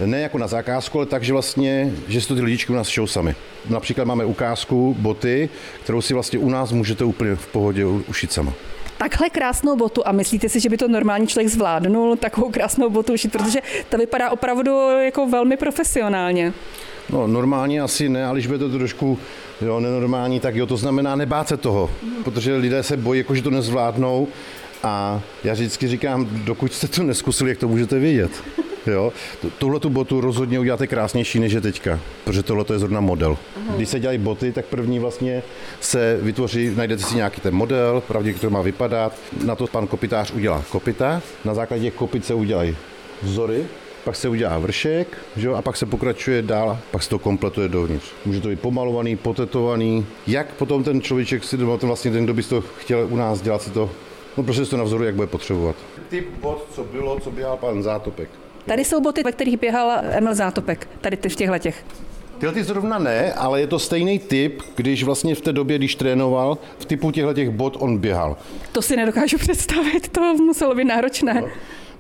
ne 0.05 0.20
jako 0.20 0.38
na 0.38 0.46
zakázku, 0.46 0.99
ale 0.99 1.06
tak, 1.06 1.25
že 1.25 1.32
vlastně, 1.32 1.93
že 2.08 2.20
si 2.20 2.29
to 2.29 2.34
ty 2.34 2.40
lidičky 2.40 2.73
u 2.73 2.76
nás 2.76 2.88
šou 2.88 3.06
sami. 3.06 3.34
Například 3.69 4.05
máme 4.05 4.25
ukázku 4.25 4.96
boty, 4.99 5.49
kterou 5.82 6.00
si 6.00 6.14
vlastně 6.14 6.38
u 6.38 6.50
nás 6.50 6.73
můžete 6.73 7.05
úplně 7.05 7.37
v 7.37 7.46
pohodě 7.46 7.87
ušít 7.87 8.32
sama 8.32 8.52
takhle 8.99 9.31
krásnou 9.31 9.76
botu 9.76 10.06
a 10.06 10.12
myslíte 10.12 10.49
si, 10.49 10.61
že 10.61 10.69
by 10.69 10.76
to 10.76 10.88
normální 10.88 11.26
člověk 11.26 11.49
zvládnul 11.49 12.17
takovou 12.17 12.50
krásnou 12.50 12.90
botu 12.90 13.12
ušit, 13.12 13.32
protože 13.32 13.61
ta 13.88 13.96
vypadá 13.96 14.31
opravdu 14.31 14.90
jako 15.05 15.26
velmi 15.26 15.56
profesionálně. 15.56 16.52
No 17.10 17.26
normálně 17.26 17.81
asi 17.81 18.08
ne, 18.08 18.26
ale 18.26 18.38
když 18.38 18.46
by 18.46 18.58
to 18.58 18.69
trošku 18.69 19.19
jo, 19.60 19.81
nenormální, 19.81 20.40
tak 20.40 20.56
jo, 20.56 20.66
to 20.66 20.76
znamená 20.76 21.16
nebát 21.16 21.49
se 21.49 21.56
toho, 21.56 21.90
protože 22.25 22.56
lidé 22.56 22.82
se 22.82 22.96
bojí, 22.96 23.19
jako 23.19 23.34
že 23.34 23.43
to 23.43 23.50
nezvládnou 23.50 24.28
a 24.82 25.20
já 25.44 25.52
vždycky 25.52 25.88
říkám, 25.88 26.28
dokud 26.44 26.72
jste 26.72 26.88
to 26.88 27.02
neskusili, 27.02 27.50
jak 27.50 27.58
to 27.58 27.69
můžete 27.69 27.99
vědět. 27.99 28.31
Jo? 28.87 29.12
Tuhle 29.58 29.81
tu 29.81 29.90
botu 29.90 30.20
rozhodně 30.20 30.58
uděláte 30.58 30.87
krásnější 30.87 31.38
než 31.38 31.52
je 31.52 31.60
teďka, 31.60 32.00
protože 32.25 32.43
tohle 32.43 32.64
je 32.72 32.78
zrovna 32.78 33.00
model. 33.00 33.38
Když 33.76 33.88
se 33.88 34.00
dělají 34.00 34.19
boty, 34.19 34.52
tak 34.52 34.64
první 34.64 34.98
vlastně 34.98 35.43
se 35.81 36.19
vytvoří, 36.22 36.72
najdete 36.76 37.02
si 37.02 37.16
nějaký 37.16 37.40
ten 37.40 37.55
model, 37.55 38.02
pravdě, 38.08 38.34
to 38.34 38.50
má 38.50 38.62
vypadat, 38.62 39.16
na 39.44 39.55
to 39.55 39.66
pan 39.66 39.87
kopitář 39.87 40.31
udělá 40.31 40.64
kopita, 40.70 41.22
na 41.44 41.55
základě 41.55 41.90
kopit 41.90 42.25
se 42.25 42.34
udělají 42.34 42.76
vzory, 43.22 43.66
pak 44.04 44.16
se 44.16 44.28
udělá 44.28 44.58
vršek, 44.58 45.19
že 45.37 45.46
jo, 45.46 45.54
a 45.54 45.62
pak 45.62 45.76
se 45.76 45.87
pokračuje 45.87 46.43
dál, 46.43 46.78
pak 46.90 47.02
se 47.02 47.10
to 47.10 47.19
kompletuje 47.19 47.69
dovnitř. 47.69 48.06
Může 48.25 48.40
to 48.40 48.49
být 48.49 48.60
pomalovaný, 48.60 49.16
potetovaný. 49.16 50.06
Jak 50.26 50.54
potom 50.54 50.84
ten 50.84 51.00
člověček 51.00 51.44
si, 51.44 51.56
ten 51.56 51.66
vlastně 51.66 52.10
ten, 52.10 52.25
kdo 52.25 52.34
by 52.34 52.43
to 52.43 52.60
chtěl 52.60 53.06
u 53.10 53.16
nás 53.16 53.40
dělat, 53.40 53.62
si 53.62 53.70
to, 53.70 53.90
no 54.37 54.43
prostě 54.43 54.64
si 54.64 54.70
to 54.70 54.76
navzoruje, 54.76 55.06
jak 55.08 55.14
bude 55.14 55.26
potřebovat. 55.26 55.76
Typ 56.08 56.28
bod, 56.40 56.66
co 56.75 56.84
bylo, 56.84 57.20
co 57.20 57.31
běhal 57.31 57.56
pan 57.56 57.82
Zátopek. 57.82 58.28
Tady 58.66 58.84
jsou 58.84 59.00
boty, 59.00 59.22
ve 59.22 59.32
kterých 59.32 59.60
běhal 59.60 59.93
Emil 60.10 60.34
Zátopek, 60.34 60.88
tady 61.00 61.16
v 61.16 61.37
těchto 61.37 61.58
těch. 61.58 61.84
Tyhle 62.38 62.55
ty 62.55 62.64
zrovna 62.64 62.98
ne, 62.98 63.32
ale 63.32 63.60
je 63.60 63.66
to 63.66 63.78
stejný 63.78 64.19
typ, 64.19 64.62
když 64.76 65.05
vlastně 65.05 65.34
v 65.34 65.40
té 65.40 65.52
době, 65.52 65.78
když 65.78 65.94
trénoval, 65.94 66.58
v 66.78 66.84
typu 66.84 67.10
těchto 67.10 67.34
těch 67.34 67.50
bot 67.50 67.76
on 67.81 67.98
běhal. 67.98 68.37
To 68.72 68.82
si 68.82 68.96
nedokážu 68.96 69.38
představit, 69.38 70.08
to 70.08 70.34
muselo 70.34 70.75
být 70.75 70.84
náročné. 70.84 71.34
No. 71.41 71.48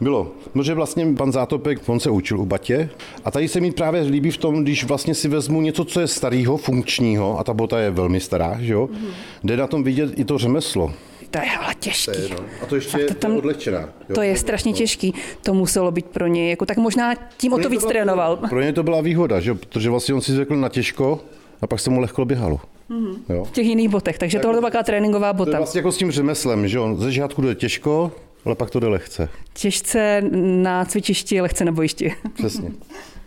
Bylo. 0.02 0.30
No, 0.54 0.62
že 0.62 0.74
vlastně 0.74 1.06
pan 1.16 1.32
Zátopek, 1.32 1.88
on 1.88 2.00
se 2.00 2.10
učil 2.10 2.40
u 2.40 2.46
Batě 2.46 2.90
a 3.24 3.30
tady 3.30 3.48
se 3.48 3.60
mi 3.60 3.72
právě 3.72 4.02
líbí 4.02 4.30
v 4.30 4.36
tom, 4.36 4.62
když 4.62 4.84
vlastně 4.84 5.14
si 5.14 5.28
vezmu 5.28 5.60
něco, 5.60 5.84
co 5.84 6.00
je 6.00 6.06
starého, 6.06 6.56
funkčního 6.56 7.38
a 7.38 7.44
ta 7.44 7.54
bota 7.54 7.80
je 7.80 7.90
velmi 7.90 8.20
stará, 8.20 8.56
že 8.60 8.72
jo, 8.72 8.86
mm-hmm. 8.86 9.10
jde 9.44 9.56
na 9.56 9.66
tom 9.66 9.84
vidět 9.84 10.18
i 10.18 10.24
to 10.24 10.38
řemeslo 10.38 10.92
to 11.32 11.38
je 11.38 11.50
ale 11.64 11.74
těžký. 11.80 12.12
To 12.12 12.18
je, 12.18 12.28
no. 12.30 12.44
A 12.62 12.66
to 12.66 12.74
ještě 12.74 12.98
to 12.98 13.14
tam, 13.14 13.32
je 13.32 13.38
odlehčená. 13.38 13.80
Jo? 13.80 14.14
To 14.14 14.22
je 14.22 14.36
strašně 14.36 14.72
no. 14.72 14.78
těžký. 14.78 15.14
To 15.42 15.54
muselo 15.54 15.90
být 15.90 16.06
pro 16.06 16.26
něj, 16.26 16.50
jako 16.50 16.66
tak 16.66 16.76
možná 16.76 17.14
tím 17.36 17.52
o 17.52 17.58
to 17.58 17.68
víc 17.68 17.84
trénoval. 17.84 18.36
Pro 18.36 18.60
něj 18.60 18.72
to 18.72 18.82
byla 18.82 19.00
výhoda, 19.00 19.40
že? 19.40 19.54
protože 19.54 19.90
vlastně 19.90 20.14
on 20.14 20.20
si 20.20 20.32
zvykl 20.32 20.56
na 20.56 20.68
těžko 20.68 21.20
a 21.60 21.66
pak 21.66 21.80
se 21.80 21.90
mu 21.90 22.00
lehko 22.00 22.24
běhalo. 22.24 22.60
Mm-hmm. 22.90 23.16
Jo? 23.28 23.44
V 23.44 23.50
těch 23.50 23.66
jiných 23.66 23.88
botech, 23.88 24.18
takže 24.18 24.38
tak, 24.38 24.42
tohle 24.42 24.60
byla 24.60 24.70
taková 24.70 24.82
tréninková 24.82 25.32
bota. 25.32 25.50
To 25.50 25.56
je 25.56 25.58
vlastně 25.58 25.78
jako 25.78 25.92
s 25.92 25.96
tím 25.96 26.10
řemeslem, 26.10 26.68
že 26.68 26.80
on 26.80 26.96
ze 26.96 27.04
začátku 27.04 27.42
jde 27.42 27.54
těžko, 27.54 28.12
ale 28.44 28.54
pak 28.54 28.70
to 28.70 28.80
jde 28.80 28.88
lehce. 28.88 29.28
Těžce 29.52 30.22
na 30.62 30.84
cvičišti, 30.84 31.40
lehce 31.40 31.64
na 31.64 31.72
bojišti. 31.72 32.14
Přesně. 32.34 32.70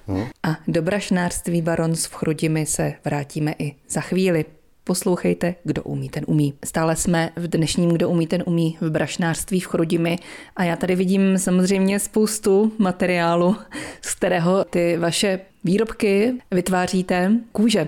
No. 0.07 0.27
A 0.43 0.57
do 0.67 0.81
brašnářství 0.81 1.61
Baron 1.61 1.95
v 1.95 2.15
Chrudimi 2.15 2.65
se 2.65 2.93
vrátíme 3.05 3.53
i 3.59 3.75
za 3.89 4.01
chvíli. 4.01 4.45
Poslouchejte, 4.83 5.55
kdo 5.63 5.83
umí, 5.83 6.09
ten 6.09 6.23
umí. 6.27 6.53
Stále 6.65 6.95
jsme 6.95 7.29
v 7.35 7.47
dnešním 7.47 7.89
Kdo 7.89 8.09
umí, 8.09 8.27
ten 8.27 8.43
umí 8.45 8.77
v 8.81 8.89
brašnářství 8.89 9.59
v 9.59 9.67
Chrudimi 9.67 10.17
a 10.55 10.63
já 10.63 10.75
tady 10.75 10.95
vidím 10.95 11.37
samozřejmě 11.37 11.99
spoustu 11.99 12.71
materiálu, 12.77 13.55
z 14.01 14.15
kterého 14.15 14.63
ty 14.63 14.97
vaše 14.97 15.39
výrobky 15.63 16.33
vytváříte. 16.51 17.31
Kůže. 17.51 17.87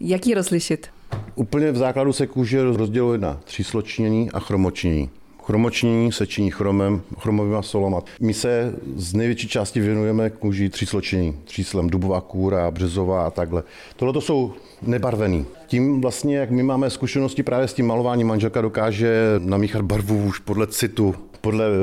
Jak 0.00 0.26
ji 0.26 0.34
rozlišit? 0.34 0.88
Úplně 1.34 1.72
v 1.72 1.76
základu 1.76 2.12
se 2.12 2.26
kůže 2.26 2.62
rozděluje 2.62 3.18
na 3.18 3.40
třísločnění 3.44 4.30
a 4.30 4.40
chromočnění. 4.40 5.10
Chromočnění 5.44 6.12
se 6.12 6.26
činí 6.26 6.50
chromem, 6.50 7.02
chromovými 7.18 7.56
solama. 7.60 8.00
My 8.20 8.34
se 8.34 8.74
z 8.96 9.14
největší 9.14 9.48
části 9.48 9.80
věnujeme 9.80 10.30
kůži 10.30 10.68
třísločení. 10.68 11.38
Tříslem 11.44 11.90
dubová 11.90 12.20
kůra, 12.20 12.70
březová 12.70 13.26
a 13.26 13.30
takhle. 13.30 13.62
Tohle 13.96 14.12
to 14.14 14.20
jsou 14.20 14.52
nebarvený. 14.82 15.46
Tím 15.66 16.00
vlastně, 16.00 16.36
jak 16.36 16.50
my 16.50 16.62
máme 16.62 16.90
zkušenosti 16.90 17.42
právě 17.42 17.68
s 17.68 17.74
tím 17.74 17.86
malováním, 17.86 18.26
manželka 18.26 18.60
dokáže 18.60 19.14
namíchat 19.38 19.82
barvu 19.82 20.24
už 20.24 20.38
podle 20.38 20.66
citu, 20.66 21.14
podle 21.40 21.66
uh, 21.68 21.74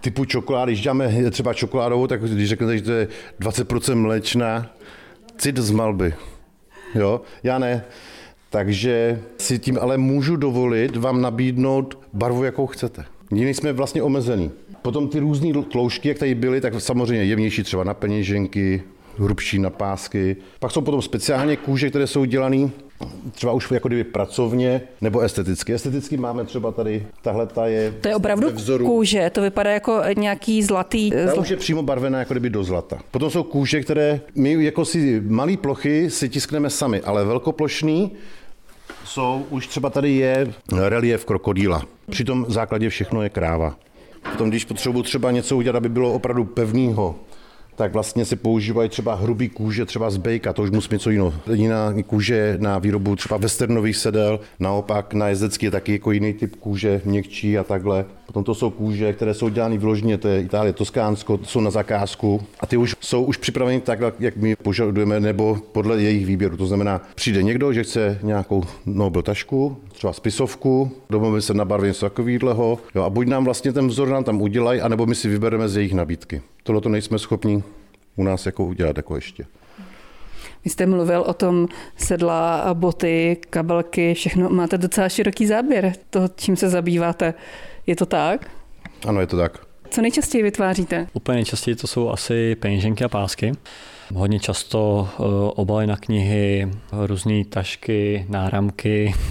typu 0.00 0.24
čokolády. 0.24 0.72
Když 0.72 0.84
dáme 0.84 1.30
třeba 1.30 1.54
čokoládovou, 1.54 2.06
tak 2.06 2.20
když 2.20 2.48
řeknete, 2.48 2.78
že 2.78 2.84
to 2.84 2.92
je 2.92 3.08
20% 3.40 3.94
mléčná, 3.94 4.70
cit 5.38 5.56
z 5.56 5.70
malby. 5.70 6.14
jo, 6.94 7.20
já 7.42 7.58
ne. 7.58 7.84
Takže 8.56 9.20
si 9.38 9.58
tím 9.58 9.78
ale 9.80 9.98
můžu 9.98 10.36
dovolit 10.36 10.96
vám 10.96 11.22
nabídnout 11.22 11.98
barvu, 12.12 12.44
jakou 12.44 12.66
chcete. 12.66 13.04
Jiní 13.34 13.54
jsme 13.54 13.72
vlastně 13.72 14.02
omezený. 14.02 14.50
Potom 14.82 15.08
ty 15.08 15.18
různé 15.18 15.62
tloušťky, 15.72 16.08
jak 16.08 16.18
tady 16.18 16.34
byly, 16.34 16.60
tak 16.60 16.80
samozřejmě 16.80 17.24
jemnější 17.24 17.62
třeba 17.62 17.84
na 17.84 17.94
peněženky, 17.94 18.82
hrubší 19.18 19.58
na 19.58 19.70
pásky. 19.70 20.36
Pak 20.60 20.70
jsou 20.70 20.80
potom 20.80 21.02
speciálně 21.02 21.56
kůže, 21.56 21.90
které 21.90 22.06
jsou 22.06 22.24
dělané 22.24 22.70
třeba 23.32 23.52
už 23.52 23.70
jako 23.70 23.88
kdyby 23.88 24.04
pracovně 24.04 24.80
nebo 25.00 25.20
esteticky. 25.20 25.72
Esteticky 25.72 26.16
máme 26.16 26.44
třeba 26.44 26.72
tady, 26.72 27.06
tahle 27.22 27.46
ta 27.46 27.66
je 27.66 27.94
To 28.00 28.08
je 28.08 28.16
opravdu 28.16 28.50
vzoru. 28.50 28.86
kůže, 28.86 29.30
to 29.30 29.42
vypadá 29.42 29.70
jako 29.70 30.02
nějaký 30.16 30.62
zlatý... 30.62 31.10
Ta 31.10 31.34
Zl... 31.34 31.40
už 31.40 31.48
je 31.48 31.56
přímo 31.56 31.82
barvená 31.82 32.18
jako 32.18 32.34
kdyby 32.34 32.50
do 32.50 32.64
zlata. 32.64 32.98
Potom 33.10 33.30
jsou 33.30 33.42
kůže, 33.42 33.80
které 33.80 34.20
my 34.34 34.64
jako 34.64 34.84
si 34.84 35.22
malé 35.28 35.56
plochy 35.56 36.10
si 36.10 36.28
tiskneme 36.28 36.70
sami, 36.70 37.00
ale 37.00 37.24
velkoplošný 37.24 38.12
jsou, 39.06 39.46
už 39.50 39.66
třeba 39.66 39.90
tady 39.90 40.12
je 40.12 40.54
relief 40.72 41.24
krokodýla. 41.24 41.82
Při 42.10 42.24
tom 42.24 42.46
základě 42.48 42.88
všechno 42.88 43.22
je 43.22 43.28
kráva. 43.28 43.76
Potom, 44.30 44.48
když 44.48 44.64
potřebuji 44.64 45.02
třeba 45.02 45.30
něco 45.30 45.56
udělat, 45.56 45.76
aby 45.76 45.88
bylo 45.88 46.12
opravdu 46.12 46.44
pevného, 46.44 47.14
tak 47.76 47.92
vlastně 47.92 48.24
se 48.24 48.36
používají 48.36 48.88
třeba 48.88 49.14
hrubý 49.14 49.48
kůže, 49.48 49.84
třeba 49.84 50.10
z 50.10 50.16
bejka, 50.16 50.52
to 50.52 50.62
už 50.62 50.70
musí 50.70 50.88
něco 50.92 51.10
jiného. 51.10 51.34
Jiná 51.52 51.94
kůže 52.06 52.56
na 52.60 52.78
výrobu 52.78 53.16
třeba 53.16 53.36
westernových 53.36 53.96
sedel, 53.96 54.40
naopak 54.60 55.14
na 55.14 55.28
jezdecký 55.28 55.66
je 55.66 55.70
taky 55.70 55.92
jako 55.92 56.12
jiný 56.12 56.32
typ 56.32 56.56
kůže, 56.56 57.00
měkčí 57.04 57.58
a 57.58 57.64
takhle. 57.64 58.04
Potom 58.26 58.44
to 58.44 58.54
jsou 58.54 58.70
kůže, 58.70 59.12
které 59.12 59.34
jsou 59.34 59.48
dělány 59.48 59.78
vložně, 59.78 60.18
to 60.18 60.28
je 60.28 60.40
Itálie, 60.40 60.72
Toskánsko, 60.72 61.40
jsou 61.42 61.60
na 61.60 61.70
zakázku 61.70 62.42
a 62.60 62.66
ty 62.66 62.76
už 62.76 62.96
jsou 63.00 63.24
už 63.24 63.36
připraveny 63.36 63.80
tak, 63.80 63.98
jak 64.20 64.36
my 64.36 64.56
požadujeme, 64.56 65.20
nebo 65.20 65.58
podle 65.72 66.02
jejich 66.02 66.26
výběru. 66.26 66.56
To 66.56 66.66
znamená, 66.66 67.00
přijde 67.14 67.42
někdo, 67.42 67.72
že 67.72 67.84
chce 67.84 68.18
nějakou 68.22 68.64
Nobel 68.86 69.22
tašku, 69.22 69.76
třeba 69.92 70.12
spisovku, 70.12 70.90
domluvíme 71.10 71.40
se 71.40 71.54
na 71.54 71.64
barvě 71.64 71.88
něco 71.88 72.06
takového, 72.06 72.78
a 73.04 73.10
buď 73.10 73.26
nám 73.26 73.44
vlastně 73.44 73.72
ten 73.72 73.88
vzor 73.88 74.08
nám 74.08 74.24
tam 74.24 74.42
udělají, 74.42 74.80
anebo 74.80 75.06
my 75.06 75.14
si 75.14 75.28
vybereme 75.28 75.68
z 75.68 75.76
jejich 75.76 75.94
nabídky. 75.94 76.42
Tohle 76.66 76.80
to 76.80 76.88
nejsme 76.88 77.18
schopni 77.18 77.62
u 78.16 78.22
nás 78.22 78.46
jako 78.46 78.64
udělat 78.64 78.96
jako 78.96 79.14
ještě. 79.14 79.46
Vy 80.64 80.70
jste 80.70 80.86
mluvil 80.86 81.20
o 81.20 81.34
tom 81.34 81.68
sedla, 81.96 82.74
boty, 82.74 83.36
kabelky, 83.50 84.14
všechno. 84.14 84.48
Máte 84.48 84.78
docela 84.78 85.08
široký 85.08 85.46
záběr 85.46 85.92
toho, 86.10 86.28
čím 86.36 86.56
se 86.56 86.68
zabýváte. 86.68 87.34
Je 87.86 87.96
to 87.96 88.06
tak? 88.06 88.50
Ano, 89.06 89.20
je 89.20 89.26
to 89.26 89.36
tak. 89.36 89.66
Co 89.90 90.02
nejčastěji 90.02 90.42
vytváříte? 90.42 91.06
Úplně 91.12 91.36
nejčastěji 91.36 91.74
to 91.74 91.86
jsou 91.86 92.10
asi 92.10 92.54
peněženky 92.54 93.04
a 93.04 93.08
pásky. 93.08 93.52
Hodně 94.14 94.40
často 94.40 95.08
uh, 95.18 95.26
obaly 95.54 95.86
na 95.86 95.96
knihy, 95.96 96.68
různé 96.92 97.44
tašky, 97.44 98.26
náramky, 98.28 99.14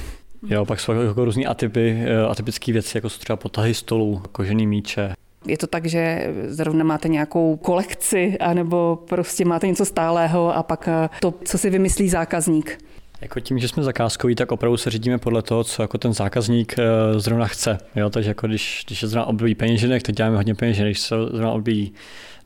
Jo, 0.50 0.66
pak 0.66 0.80
jsou 0.80 0.92
jako 0.92 1.26
různé 1.26 1.46
atypy, 1.46 2.06
atypické 2.30 2.72
věci, 2.72 2.98
jako 2.98 3.10
jsou 3.10 3.20
třeba 3.20 3.38
potahy 3.38 3.74
stolů, 3.74 4.22
kožený 4.32 4.68
míče. 4.68 5.14
Je 5.48 5.58
to 5.58 5.68
tak, 5.68 5.86
že 5.86 6.34
zrovna 6.48 6.84
máte 6.84 7.08
nějakou 7.08 7.58
kolekci, 7.58 8.38
anebo 8.40 9.00
prostě 9.10 9.46
máte 9.46 9.68
něco 9.68 9.86
stálého 9.86 10.56
a 10.56 10.64
pak 10.64 10.90
to, 11.20 11.34
co 11.44 11.58
si 11.58 11.70
vymyslí 11.70 12.10
zákazník? 12.10 12.78
Jako 13.22 13.40
tím, 13.40 13.60
že 13.60 13.68
jsme 13.68 13.84
zakázkoví, 13.84 14.36
tak 14.36 14.52
opravdu 14.52 14.78
se 14.78 14.90
řídíme 14.90 15.18
podle 15.18 15.42
toho, 15.42 15.64
co 15.64 15.82
jako 15.82 15.98
ten 15.98 16.14
zákazník 16.14 16.76
zrovna 17.18 17.48
chce. 17.48 17.78
Jo, 17.96 18.10
takže 18.10 18.30
jako 18.30 18.48
když, 18.48 18.84
když 18.88 19.02
je 19.02 19.08
zrovna 19.08 19.26
období 19.26 19.56
peněženek, 19.56 20.04
tak 20.04 20.16
děláme 20.16 20.36
hodně 20.36 20.56
peněženek. 20.56 20.92
Když 20.92 21.00
se 21.00 21.16
zrovna 21.32 21.52
období 21.52 21.94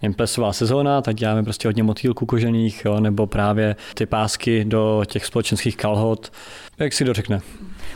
nevím, 0.02 0.14
plesová 0.14 0.54
sezóna, 0.54 1.02
tak 1.02 1.16
děláme 1.16 1.44
prostě 1.44 1.68
hodně 1.68 1.84
motýlků 1.84 2.26
kožených, 2.26 2.86
jo, 2.86 3.00
nebo 3.00 3.28
právě 3.28 3.76
ty 3.94 4.06
pásky 4.06 4.66
do 4.66 5.04
těch 5.08 5.26
společenských 5.26 5.78
kalhot, 5.78 6.32
jak 6.80 6.94
si 6.94 7.04
dořekne. 7.04 7.42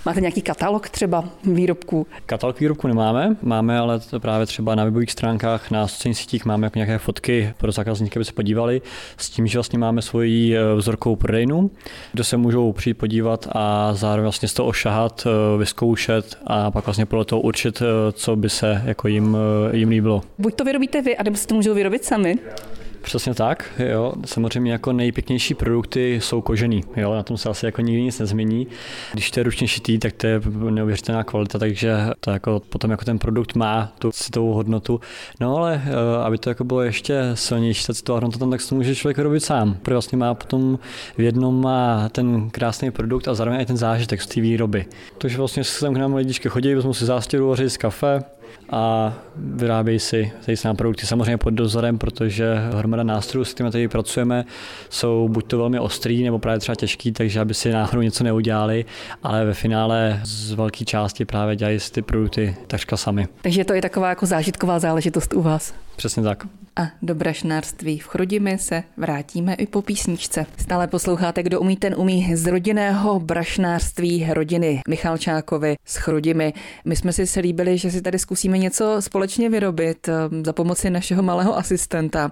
Máte 0.05 0.22
nějaký 0.22 0.41
katalog 0.41 0.89
třeba 0.89 1.24
výrobků? 1.43 2.07
Katalog 2.25 2.60
výrobků 2.60 2.88
nemáme, 2.88 3.36
máme 3.41 3.79
ale 3.79 4.00
to 4.00 4.19
právě 4.19 4.45
třeba 4.45 4.75
na 4.75 4.83
webových 4.83 5.12
stránkách, 5.12 5.72
na 5.72 5.88
sociálních 5.88 6.17
sítích 6.17 6.45
máme 6.45 6.67
jako 6.67 6.79
nějaké 6.79 6.98
fotky 6.98 7.53
pro 7.57 7.72
zákazníky, 7.72 8.19
aby 8.19 8.25
se 8.25 8.33
podívali, 8.33 8.81
s 9.17 9.29
tím, 9.29 9.48
že 9.48 9.57
vlastně 9.57 9.79
máme 9.79 10.01
svoji 10.01 10.55
vzorkovou 10.75 11.15
prodejnu, 11.15 11.72
kde 12.12 12.24
se 12.24 12.38
můžou 12.38 12.74
přijít 12.74 12.93
podívat 12.93 13.48
a 13.51 13.93
zároveň 13.93 14.24
vlastně 14.24 14.48
z 14.48 14.53
toho 14.53 14.69
ošahat, 14.69 15.27
vyzkoušet 15.57 16.38
a 16.48 16.72
pak 16.72 16.86
vlastně 16.86 17.05
podle 17.05 17.25
toho 17.25 17.41
určit, 17.41 17.81
co 18.12 18.36
by 18.36 18.50
se 18.50 18.81
jako 18.86 19.07
jim, 19.07 19.38
jim 19.72 19.89
líbilo. 19.89 20.22
Buď 20.38 20.55
to 20.55 20.63
vyrobíte 20.63 21.01
vy, 21.01 21.17
anebo 21.17 21.38
si 21.38 21.48
to 21.48 21.55
můžou 21.55 21.74
vyrobit 21.74 22.05
sami. 22.05 22.39
Přesně 23.03 23.33
tak, 23.33 23.72
jo. 23.91 24.13
Samozřejmě 24.25 24.72
jako 24.72 24.93
nejpěknější 24.93 25.53
produkty 25.53 26.19
jsou 26.22 26.41
kožený, 26.41 26.83
jo. 26.95 27.15
Na 27.15 27.24
tom 27.24 27.38
se 27.38 27.50
asi 27.50 27.65
jako 27.65 27.81
nikdy 27.81 28.01
nic 28.01 28.19
nezmění. 28.19 28.67
Když 29.13 29.31
to 29.31 29.39
je 29.39 29.43
ručně 29.43 29.67
šitý, 29.67 29.98
tak 29.98 30.13
to 30.13 30.27
je 30.27 30.41
neuvěřitelná 30.69 31.24
kvalita, 31.24 31.60
takže 31.60 31.98
to 32.19 32.31
jako 32.31 32.62
potom 32.69 32.91
jako 32.91 33.05
ten 33.05 33.19
produkt 33.19 33.55
má 33.55 33.93
tu 34.00 34.12
citovou 34.12 34.53
hodnotu. 34.53 35.00
No 35.39 35.57
ale 35.57 35.81
aby 36.24 36.38
to 36.38 36.50
jako 36.50 36.63
bylo 36.63 36.81
ještě 36.81 37.22
silnější, 37.33 37.88
ta 37.88 37.93
citová 37.93 38.15
hodnota 38.15 38.38
tam, 38.38 38.51
tak 38.51 38.62
to 38.69 38.75
může 38.75 38.95
člověk 38.95 39.17
vyrobit 39.17 39.43
sám. 39.43 39.77
Protože 39.81 39.95
vlastně 39.95 40.17
má 40.17 40.33
potom 40.33 40.79
v 41.17 41.22
jednom 41.22 41.62
má 41.62 42.10
ten 42.10 42.50
krásný 42.50 42.91
produkt 42.91 43.27
a 43.27 43.33
zároveň 43.33 43.62
i 43.62 43.65
ten 43.65 43.77
zážitek 43.77 44.22
z 44.22 44.27
té 44.27 44.41
výroby. 44.41 44.86
Takže 45.17 45.38
vlastně 45.38 45.63
se 45.63 45.79
tam 45.86 45.93
k 45.93 45.98
nám 45.98 46.13
lidičky 46.13 46.50
chodí, 46.50 46.75
vezmu 46.75 46.93
si 46.93 47.05
zástěru, 47.05 47.50
vaří 47.50 47.69
z 47.69 47.77
kafe, 47.77 48.24
a 48.69 49.13
vyrábějí 49.36 50.00
si 50.00 50.31
tady 50.45 50.57
s 50.57 50.74
produkty 50.74 51.05
samozřejmě 51.05 51.38
pod 51.38 51.50
dozorem, 51.50 51.98
protože 51.98 52.55
hromada 52.77 53.03
nástrojů, 53.03 53.45
s 53.45 53.53
kterými 53.53 53.72
tady 53.72 53.88
pracujeme, 53.88 54.45
jsou 54.89 55.29
buď 55.29 55.48
to 55.48 55.57
velmi 55.57 55.79
ostrý, 55.79 56.24
nebo 56.24 56.39
právě 56.39 56.60
třeba 56.60 56.75
těžký, 56.75 57.12
takže 57.12 57.39
aby 57.39 57.53
si 57.53 57.72
náhodou 57.72 58.01
něco 58.01 58.24
neudělali, 58.24 58.86
ale 59.24 59.45
ve 59.45 59.53
finále 59.53 60.19
z 60.24 60.51
velké 60.51 60.86
části 60.86 61.25
právě 61.25 61.55
dělají 61.55 61.79
si 61.79 61.91
ty 61.91 62.01
produkty 62.01 62.55
takřka 62.67 62.98
sami. 62.98 63.27
Takže 63.41 63.65
to 63.65 63.74
je 63.74 63.81
taková 63.81 64.10
jako 64.10 64.25
zážitková 64.25 64.79
záležitost 64.79 65.33
u 65.33 65.41
vás. 65.41 65.74
Přesně 65.95 66.23
tak. 66.23 66.43
A 66.75 66.88
do 67.01 67.15
brašnářství 67.15 68.00
v 68.00 68.07
Chrudimi 68.07 68.57
se 68.57 68.83
vrátíme 68.97 69.53
i 69.53 69.67
po 69.67 69.81
písničce. 69.81 70.45
Stále 70.57 70.88
posloucháte, 70.88 71.43
kdo 71.43 71.59
umí, 71.59 71.77
ten 71.77 71.95
umí 71.97 72.35
z 72.35 72.47
rodinného 72.47 73.19
brašnářství 73.19 74.27
rodiny 74.33 74.81
Michalčákovi 74.88 75.75
z 75.85 75.95
Chrudimi. 75.95 76.53
My 76.85 76.95
jsme 76.95 77.13
si 77.13 77.27
slíbili, 77.27 77.77
že 77.77 77.91
si 77.91 78.01
tady 78.01 78.19
zkusíme 78.19 78.57
něco 78.57 78.95
společně 79.00 79.50
vyrobit 79.50 80.09
za 80.45 80.53
pomoci 80.53 80.89
našeho 80.89 81.23
malého 81.23 81.57
asistenta. 81.57 82.31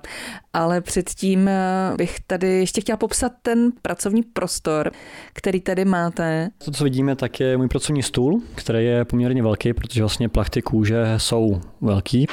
Ale 0.53 0.81
předtím 0.81 1.49
bych 1.97 2.19
tady 2.27 2.47
ještě 2.47 2.81
chtěla 2.81 2.97
popsat 2.97 3.31
ten 3.41 3.71
pracovní 3.81 4.23
prostor, 4.23 4.91
který 5.33 5.61
tady 5.61 5.85
máte. 5.85 6.49
To, 6.65 6.71
co 6.71 6.83
vidíme, 6.83 7.15
tak 7.15 7.39
je 7.39 7.57
můj 7.57 7.67
pracovní 7.67 8.03
stůl, 8.03 8.41
který 8.55 8.85
je 8.85 9.05
poměrně 9.05 9.43
velký, 9.43 9.73
protože 9.73 10.01
vlastně 10.01 10.29
plachty 10.29 10.61
kůže 10.61 11.03
jsou 11.17 11.61
velký. 11.81 12.27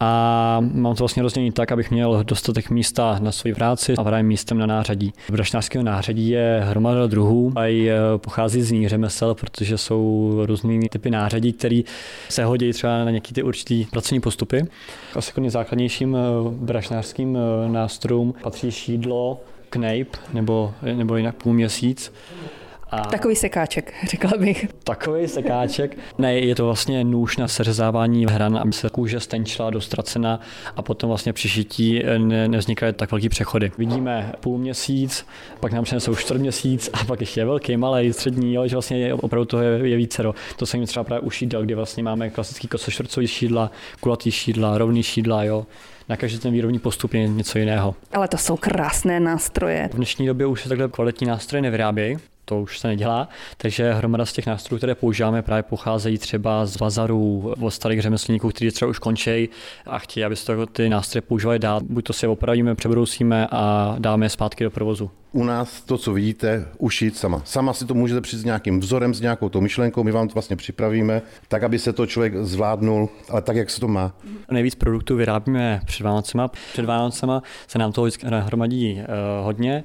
A 0.00 0.58
mám 0.60 0.94
to 0.94 0.98
vlastně 0.98 1.22
rozdělený 1.22 1.52
tak, 1.52 1.72
abych 1.72 1.90
měl 1.90 2.24
dostatek 2.24 2.70
místa 2.70 3.18
na 3.22 3.32
svoji 3.32 3.54
práci 3.54 3.94
a 3.98 4.04
právě 4.04 4.22
místem 4.22 4.58
na 4.58 4.66
nářadí. 4.66 5.12
Brašnářského 5.30 5.84
nářadí 5.84 6.28
je 6.28 6.60
hromada 6.64 7.06
druhů 7.06 7.52
a 7.56 7.66
i 7.66 7.90
pochází 8.16 8.62
z 8.62 8.72
jiných 8.72 8.88
řemesel, 8.88 9.34
protože 9.34 9.78
jsou 9.78 10.32
různý 10.46 10.80
typy 10.88 11.10
nářadí, 11.10 11.52
které 11.52 11.80
se 12.28 12.44
hodí 12.44 12.72
třeba 12.72 13.04
na 13.04 13.10
nějaký 13.10 13.34
ty 13.34 13.42
určitý 13.42 13.84
pracovní 13.84 14.20
postupy. 14.20 14.62
Asi 15.14 15.30
jako 15.30 15.40
nejzákladnějším 15.40 16.16
brašnářským 16.50 17.38
nástrojům 17.66 18.34
patří 18.42 18.70
šídlo, 18.70 19.40
knejp 19.70 20.16
nebo, 20.32 20.74
nebo 20.82 21.16
jinak 21.16 21.34
půl 21.34 21.52
měsíc. 21.52 22.12
A 22.90 23.00
takový 23.00 23.36
sekáček, 23.36 23.94
řekla 24.10 24.30
bych. 24.38 24.68
Takový 24.84 25.28
sekáček. 25.28 25.98
Ne, 26.18 26.34
je 26.34 26.54
to 26.54 26.64
vlastně 26.64 27.04
nůž 27.04 27.36
na 27.36 27.48
seřezávání 27.48 28.26
hran, 28.26 28.58
aby 28.58 28.72
se 28.72 28.90
kůže 28.90 29.20
stenčila, 29.20 29.70
dostracena 29.70 30.40
a 30.76 30.82
potom 30.82 31.08
vlastně 31.08 31.32
při 31.32 31.48
šití 31.48 32.02
ne, 32.18 32.48
nevznikaly 32.48 32.92
tak 32.92 33.10
velký 33.10 33.28
přechody. 33.28 33.72
Vidíme 33.78 34.32
půl 34.40 34.58
měsíc, 34.58 35.26
pak 35.60 35.72
nám 35.72 35.84
přinesou 35.84 36.14
čtvrt 36.14 36.38
měsíc 36.38 36.90
a 36.92 37.04
pak 37.04 37.20
ještě 37.20 37.40
je 37.40 37.44
velký, 37.44 37.76
malý, 37.76 38.12
střední, 38.12 38.54
jo, 38.54 38.66
že 38.66 38.76
vlastně 38.76 38.98
je, 38.98 39.14
opravdu 39.14 39.44
to 39.44 39.60
je, 39.60 39.88
je 39.88 39.96
vícero. 39.96 40.34
To 40.56 40.66
se 40.66 40.76
jim 40.76 40.86
třeba 40.86 41.04
právě 41.04 41.20
u 41.20 41.30
šídel, 41.30 41.62
kdy 41.62 41.74
vlastně 41.74 42.02
máme 42.02 42.30
klasický 42.30 42.68
kosočtvrcový 42.68 43.26
šídla, 43.26 43.70
kulatý 44.00 44.30
šídla, 44.30 44.78
rovný 44.78 45.02
šídla, 45.02 45.44
jo 45.44 45.66
na 46.08 46.16
každý 46.16 46.38
ten 46.38 46.52
výrobní 46.52 46.78
postup 46.78 47.14
je 47.14 47.28
něco 47.28 47.58
jiného. 47.58 47.94
Ale 48.12 48.28
to 48.28 48.38
jsou 48.38 48.56
krásné 48.56 49.20
nástroje. 49.20 49.88
V 49.92 49.96
dnešní 49.96 50.26
době 50.26 50.46
už 50.46 50.62
se 50.62 50.68
takhle 50.68 50.88
kvalitní 50.88 51.26
nástroje 51.26 51.62
nevyrábějí, 51.62 52.16
to 52.48 52.60
už 52.60 52.78
se 52.78 52.88
nedělá, 52.88 53.28
takže 53.56 53.92
hromada 53.92 54.26
z 54.26 54.32
těch 54.32 54.46
nástrojů, 54.46 54.78
které 54.78 54.94
používáme, 54.94 55.42
právě 55.42 55.62
pocházejí 55.62 56.18
třeba 56.18 56.66
z 56.66 56.76
bazarů 56.76 57.54
od 57.60 57.70
starých 57.70 58.02
řemeslníků, 58.02 58.48
kteří 58.48 58.70
třeba 58.70 58.88
už 58.88 58.98
končí 58.98 59.48
a 59.86 59.98
chtějí, 59.98 60.24
aby 60.24 60.36
se 60.36 60.46
to 60.46 60.66
ty 60.66 60.88
nástroje 60.88 61.22
používali 61.22 61.58
dál. 61.58 61.80
Buď 61.82 62.04
to 62.04 62.12
si 62.12 62.26
opravíme, 62.26 62.74
přebrousíme 62.74 63.46
a 63.50 63.96
dáme 63.98 64.26
je 64.26 64.30
zpátky 64.30 64.64
do 64.64 64.70
provozu. 64.70 65.10
u 65.32 65.44
nás 65.44 65.80
to, 65.80 65.98
co 65.98 66.12
vidíte, 66.12 66.68
ušít 66.78 67.16
sama. 67.16 67.42
Sama 67.44 67.72
si 67.72 67.86
to 67.86 67.94
můžete 67.94 68.20
přijít 68.20 68.40
s 68.40 68.44
nějakým 68.44 68.80
vzorem, 68.80 69.14
s 69.14 69.20
nějakou 69.20 69.48
tou 69.48 69.60
myšlenkou, 69.60 70.04
my 70.04 70.12
vám 70.12 70.28
to 70.28 70.34
vlastně 70.34 70.56
připravíme, 70.56 71.22
tak, 71.48 71.62
aby 71.62 71.78
se 71.78 71.92
to 71.92 72.06
člověk 72.06 72.36
zvládnul, 72.36 73.08
ale 73.28 73.42
tak, 73.42 73.56
jak 73.56 73.70
se 73.70 73.80
to 73.80 73.88
má. 73.88 74.12
Nejvíc 74.50 74.74
produktů 74.74 75.16
vyrábíme 75.16 75.80
před 75.86 76.04
Vánocema. 76.04 76.48
Před 76.72 76.84
Vánocema 76.84 77.42
se 77.66 77.78
nám 77.78 77.92
toho 77.92 78.04
vždycky 78.04 78.26
nahromadí 78.30 78.94
uh, 78.94 79.44
hodně. 79.44 79.84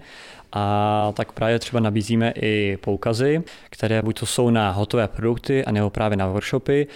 A 0.53 1.11
tak 1.15 1.31
právě 1.31 1.59
třeba 1.59 1.79
nabízíme 1.79 2.33
i 2.41 2.77
poukazy, 2.81 3.43
které 3.69 4.01
buď 4.01 4.19
to 4.19 4.25
jsou 4.25 4.49
na 4.49 4.71
hotové 4.71 5.07
produkty, 5.07 5.65
anebo 5.65 5.89
právě 5.89 6.17
na 6.17 6.27
workshopy 6.27 6.87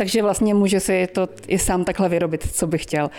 takže 0.00 0.22
vlastně 0.22 0.54
může 0.54 0.80
si 0.80 1.06
to 1.12 1.28
i 1.46 1.58
sám 1.58 1.84
takhle 1.84 2.08
vyrobit, 2.08 2.52
co 2.52 2.66
by 2.66 2.78
chtěl. 2.78 3.10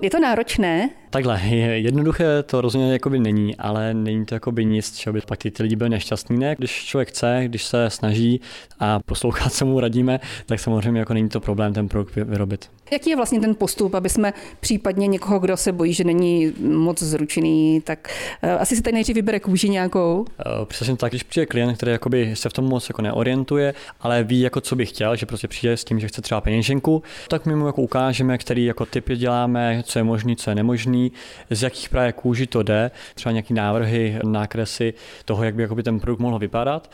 Je 0.00 0.10
to 0.10 0.20
náročné? 0.20 0.90
Takhle, 1.10 1.40
jednoduché 1.40 2.42
to 2.42 2.60
rozhodně 2.60 2.92
jakoby 2.92 3.18
není, 3.18 3.56
ale 3.56 3.94
není 3.94 4.26
to 4.26 4.34
jakoby 4.34 4.64
nic, 4.64 4.96
čeho 4.96 5.14
by 5.14 5.20
pak 5.20 5.38
ty, 5.38 5.50
ty 5.50 5.62
lidi 5.62 5.76
byli 5.76 5.90
nešťastní. 5.90 6.38
Ne? 6.38 6.54
Když 6.58 6.84
člověk 6.84 7.08
chce, 7.08 7.42
když 7.44 7.64
se 7.64 7.90
snaží 7.90 8.40
a 8.80 9.00
poslouchat, 9.00 9.52
co 9.52 9.66
mu 9.66 9.80
radíme, 9.80 10.20
tak 10.46 10.60
samozřejmě 10.60 11.00
jako 11.00 11.14
není 11.14 11.28
to 11.28 11.40
problém 11.40 11.72
ten 11.72 11.88
produkt 11.88 12.16
vyrobit. 12.16 12.70
Jaký 12.90 13.10
je 13.10 13.16
vlastně 13.16 13.40
ten 13.40 13.54
postup, 13.54 13.94
aby 13.94 14.08
jsme 14.08 14.32
případně 14.60 15.06
někoho, 15.06 15.38
kdo 15.38 15.56
se 15.56 15.72
bojí, 15.72 15.92
že 15.92 16.04
není 16.04 16.52
moc 16.60 17.02
zručený, 17.02 17.80
tak 17.80 18.08
uh, 18.42 18.50
asi 18.50 18.76
si 18.76 18.82
tady 18.82 18.94
nejdřív 18.94 19.16
vybere 19.16 19.40
kůži 19.40 19.68
nějakou? 19.68 20.18
Uh, 20.20 20.64
přesně 20.64 20.96
tak, 20.96 21.12
když 21.12 21.22
přijde 21.22 21.46
klient, 21.46 21.76
který 21.76 21.92
jakoby 21.92 22.36
se 22.36 22.48
v 22.48 22.52
tom 22.52 22.64
moc 22.64 22.88
jako 22.88 23.02
neorientuje, 23.02 23.74
ale 24.00 24.24
ví, 24.24 24.40
jako 24.40 24.60
co 24.60 24.76
by 24.76 24.86
chtěl, 24.86 25.16
že 25.16 25.26
prostě 25.26 25.48
přijde 25.48 25.76
s 25.76 25.84
tím, 25.84 26.00
že 26.00 26.08
chce 26.08 26.22
třeba 26.22 26.40
peněženku, 26.40 27.02
tak 27.28 27.46
my 27.46 27.56
mu 27.56 27.66
jako 27.66 27.82
ukážeme, 27.82 28.38
který 28.38 28.64
jako 28.64 28.86
typy 28.86 29.16
děláme, 29.16 29.82
co 29.86 29.98
je 29.98 30.02
možný, 30.02 30.36
co 30.36 30.50
je 30.50 30.54
nemožný, 30.54 31.12
z 31.50 31.62
jakých 31.62 31.88
právě 31.88 32.12
kůži 32.12 32.46
to 32.46 32.62
jde, 32.62 32.90
třeba 33.14 33.32
nějaký 33.32 33.54
návrhy, 33.54 34.18
nákresy 34.24 34.94
toho, 35.24 35.44
jak 35.44 35.54
by 35.54 35.82
ten 35.82 36.00
produkt 36.00 36.20
mohl 36.20 36.38
vypadat. 36.38 36.90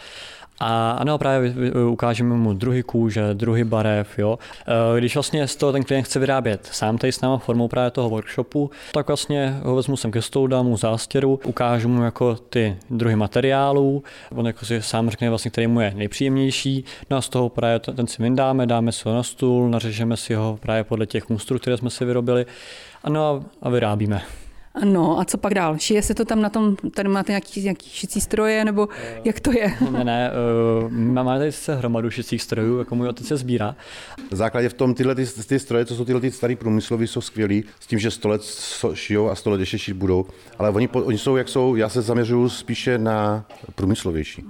A 0.61 0.91
ano, 0.91 1.19
právě 1.19 1.55
ukážeme 1.73 2.35
mu 2.35 2.53
druhý 2.53 2.83
kůže, 2.83 3.35
druhý 3.35 3.65
barev. 3.65 4.19
Jo. 4.19 4.39
E, 4.97 4.99
když 5.01 5.15
vlastně 5.17 5.49
z 5.49 5.57
toho 5.57 5.73
ten 5.73 5.85
klient 5.85 6.05
chce 6.05 6.19
vyrábět 6.19 6.69
sám 6.73 6.99
tady 6.99 7.13
s 7.13 7.21
náma 7.21 7.39
formou 7.39 7.69
právě 7.69 7.91
toho 7.91 8.11
workshopu, 8.11 8.71
tak 8.93 9.07
vlastně 9.07 9.61
ho 9.63 9.75
vezmu 9.77 9.97
sem 9.97 10.11
ke 10.11 10.23
stolu, 10.23 10.47
dám 10.47 10.67
mu 10.67 10.77
zástěru, 10.77 11.41
ukážu 11.45 11.89
mu 11.89 12.03
jako 12.03 12.35
ty 12.35 12.77
druhy 12.91 13.17
materiálů, 13.17 14.03
on 14.35 14.47
jako 14.47 14.67
si 14.67 14.83
sám 14.83 15.11
řekne 15.11 15.29
vlastně, 15.29 15.51
který 15.51 15.67
mu 15.67 15.81
je 15.81 15.93
nejpříjemnější, 15.97 16.85
no 17.11 17.17
a 17.17 17.21
z 17.21 17.29
toho 17.29 17.49
právě 17.49 17.79
ten 17.79 18.07
si 18.07 18.23
vyndáme, 18.23 18.67
dáme 18.67 18.93
si 18.93 19.09
ho 19.09 19.15
na 19.15 19.23
stůl, 19.23 19.71
nařežeme 19.71 20.17
si 20.17 20.35
ho 20.35 20.59
právě 20.63 20.85
podle 20.85 21.07
těch 21.07 21.29
mustrů, 21.29 21.59
které 21.59 21.77
jsme 21.77 21.91
si 21.91 22.05
vyrobili, 22.05 22.47
ano 23.05 23.45
a 23.63 23.69
vyrábíme. 23.69 24.23
No 24.85 25.21
a 25.21 25.25
co 25.25 25.39
pak 25.39 25.55
dál? 25.55 25.79
Šije 25.79 26.03
se 26.03 26.15
to 26.15 26.25
tam 26.25 26.43
na 26.43 26.49
tom, 26.49 26.77
tady 26.77 27.09
máte 27.09 27.33
nějaký, 27.33 27.63
nějaký 27.63 27.91
šicí 27.91 28.21
stroje, 28.21 28.65
nebo 28.65 28.89
jak 29.25 29.41
to 29.41 29.53
je? 29.53 29.75
Ne, 29.91 30.05
ne, 30.05 30.31
uh, 30.83 30.93
máme 30.93 31.39
tady 31.39 31.53
se 31.53 31.75
hromadu 31.75 32.11
šicích 32.11 32.43
strojů, 32.43 32.79
jako 32.79 32.95
můj 32.95 33.09
otec 33.09 33.27
se 33.27 33.37
sbírá. 33.37 33.77
V 34.31 34.35
základě 34.35 34.69
v 34.69 34.75
tom 34.75 34.95
tyhle 34.95 35.15
ty, 35.15 35.27
ty 35.27 35.59
stroje, 35.59 35.85
co 35.85 35.95
jsou 35.95 36.05
tyhle 36.05 36.21
ty 36.21 36.31
starý 36.31 36.57
průmyslový, 36.57 37.07
jsou 37.07 37.21
skvělý, 37.21 37.65
s 37.81 37.87
tím, 37.87 37.99
že 37.99 38.11
100 38.11 38.29
let 38.29 38.43
šijou 38.95 39.31
a 39.31 39.35
100 39.35 39.51
let 39.51 39.61
ještě 39.61 39.79
šít 39.79 39.97
budou, 39.97 40.27
ale 40.59 40.71
oni, 40.71 40.89
oni 40.89 41.19
jsou, 41.19 41.37
jak 41.37 41.49
jsou, 41.49 41.77
já 41.77 41.89
se 41.89 42.03
zaměřuju 42.03 42.49
spíše 42.49 42.99
na 42.99 43.45
průmyslovější. 43.75 44.45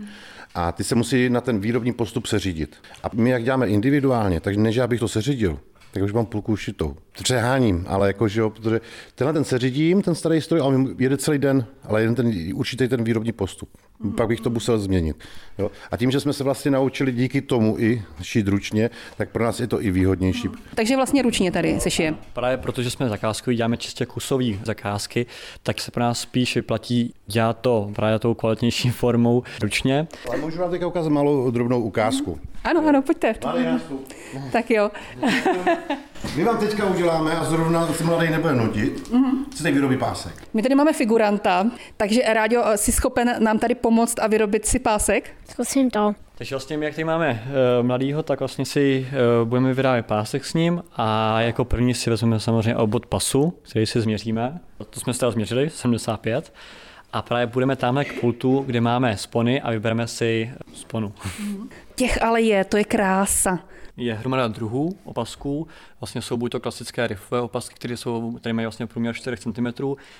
A 0.54 0.72
ty 0.72 0.84
se 0.84 0.94
musí 0.94 1.30
na 1.30 1.40
ten 1.40 1.60
výrobní 1.60 1.92
postup 1.92 2.26
seřídit. 2.26 2.76
A 3.02 3.10
my, 3.14 3.30
jak 3.30 3.44
děláme 3.44 3.68
individuálně, 3.68 4.40
tak 4.40 4.56
než 4.56 4.76
já 4.76 4.86
bych 4.86 5.00
to 5.00 5.08
seřídil, 5.08 5.58
tak 5.92 6.02
už 6.02 6.12
mám 6.12 6.26
půlku 6.26 6.52
ušitou. 6.52 6.96
Přeháním, 7.12 7.84
ale 7.88 8.06
jakože 8.06 8.40
jo, 8.40 8.50
protože 8.50 8.80
tenhle 9.14 9.32
ten 9.32 9.44
se 9.44 9.58
řídím, 9.58 10.02
ten 10.02 10.14
starý 10.14 10.40
stroj, 10.40 10.60
ale 10.60 10.76
jede 10.98 11.16
celý 11.16 11.38
den, 11.38 11.66
ale 11.84 12.00
jeden 12.00 12.14
ten 12.14 12.32
určitý 12.54 12.88
ten 12.88 13.04
výrobní 13.04 13.32
postup. 13.32 13.68
Mm. 14.02 14.12
Pak 14.12 14.28
bych 14.28 14.40
to 14.40 14.50
musel 14.50 14.78
změnit. 14.78 15.16
Jo. 15.58 15.70
A 15.90 15.96
tím, 15.96 16.10
že 16.10 16.20
jsme 16.20 16.32
se 16.32 16.44
vlastně 16.44 16.70
naučili 16.70 17.12
díky 17.12 17.40
tomu 17.40 17.76
i 17.78 18.02
šít 18.22 18.48
ručně, 18.48 18.90
tak 19.16 19.30
pro 19.30 19.44
nás 19.44 19.60
je 19.60 19.66
to 19.66 19.82
i 19.82 19.90
výhodnější. 19.90 20.48
Mm. 20.48 20.54
Takže 20.74 20.96
vlastně 20.96 21.22
ručně 21.22 21.52
tady 21.52 21.80
se 21.80 21.90
šije. 21.90 22.14
Právě 22.32 22.56
protože 22.56 22.90
jsme 22.90 23.08
zakázkoví, 23.08 23.56
děláme 23.56 23.76
čistě 23.76 24.06
kusové 24.06 24.44
zakázky, 24.64 25.26
tak 25.62 25.80
se 25.80 25.90
pro 25.90 26.02
nás 26.02 26.20
spíš 26.20 26.54
vyplatí 26.54 27.14
dělat 27.26 27.58
to 27.60 27.90
právě 27.94 28.18
tou 28.18 28.34
kvalitnější 28.34 28.90
formou 29.02 29.42
ručně. 29.62 30.06
Ale 30.28 30.38
můžu 30.38 30.58
vám 30.58 30.70
teďka 30.70 30.86
ukázat 30.86 31.10
malou 31.10 31.50
drobnou 31.50 31.80
ukázku. 31.80 32.34
Mm. 32.34 32.52
Ano, 32.64 32.82
ano, 32.88 33.02
pojďte. 33.02 33.34
Tak 34.52 34.70
jo. 34.70 34.90
My 36.36 36.44
vám 36.44 36.58
teďka 36.58 36.84
uděláme, 36.84 37.32
a 37.32 37.44
zrovna 37.44 37.92
se 37.92 38.04
mladý 38.04 38.30
nebude 38.30 38.54
nutit, 38.54 39.08
mm-hmm. 39.08 39.44
co 39.54 39.62
tady 39.62 39.74
vyrobí 39.74 39.96
pásek. 39.96 40.32
My 40.54 40.62
tady 40.62 40.74
máme 40.74 40.92
figuranta, 40.92 41.66
takže 41.96 42.22
Rádio, 42.32 42.64
si 42.76 42.92
schopen 42.92 43.34
nám 43.38 43.58
tady 43.58 43.74
pomoct 43.74 43.91
a 44.22 44.26
vyrobit 44.26 44.66
si 44.66 44.78
pásek? 44.78 45.30
Zkusím 45.50 45.90
to. 45.90 46.14
Takže 46.34 46.54
vlastně 46.54 46.76
jak 46.80 46.94
tady 46.94 47.04
máme 47.04 47.42
uh, 47.80 47.86
mladýho, 47.86 48.22
tak 48.22 48.38
vlastně 48.38 48.64
si 48.64 49.06
uh, 49.42 49.48
budeme 49.48 49.74
vyrábět 49.74 50.06
pásek 50.06 50.44
s 50.44 50.54
ním 50.54 50.82
a 50.96 51.40
jako 51.40 51.64
první 51.64 51.94
si 51.94 52.10
vezmeme 52.10 52.40
samozřejmě 52.40 52.76
obvod 52.76 53.06
pasu, 53.06 53.58
který 53.62 53.86
si 53.86 54.00
změříme. 54.00 54.60
To 54.90 55.00
jsme 55.00 55.14
si 55.14 55.26
změřili, 55.30 55.70
75. 55.70 56.52
A 57.12 57.22
právě 57.22 57.46
budeme 57.46 57.76
tamhle 57.76 58.04
k 58.04 58.20
pultu, 58.20 58.62
kde 58.66 58.80
máme 58.80 59.16
spony 59.16 59.60
a 59.60 59.70
vybereme 59.70 60.06
si 60.06 60.50
sponu. 60.74 61.12
Těch 61.94 62.22
ale 62.22 62.40
je, 62.40 62.64
to 62.64 62.76
je 62.76 62.84
krása 62.84 63.58
je 64.04 64.14
hromada 64.14 64.48
druhů 64.48 64.98
opasků. 65.04 65.68
Vlastně 66.00 66.22
jsou 66.22 66.36
buď 66.36 66.52
to 66.52 66.60
klasické 66.60 67.06
riffové 67.06 67.40
opasky, 67.40 67.74
které, 67.74 67.96
jsou, 67.96 68.32
které 68.32 68.52
mají 68.52 68.66
vlastně 68.66 68.86
průměr 68.86 69.14
4 69.14 69.36
cm, 69.36 69.66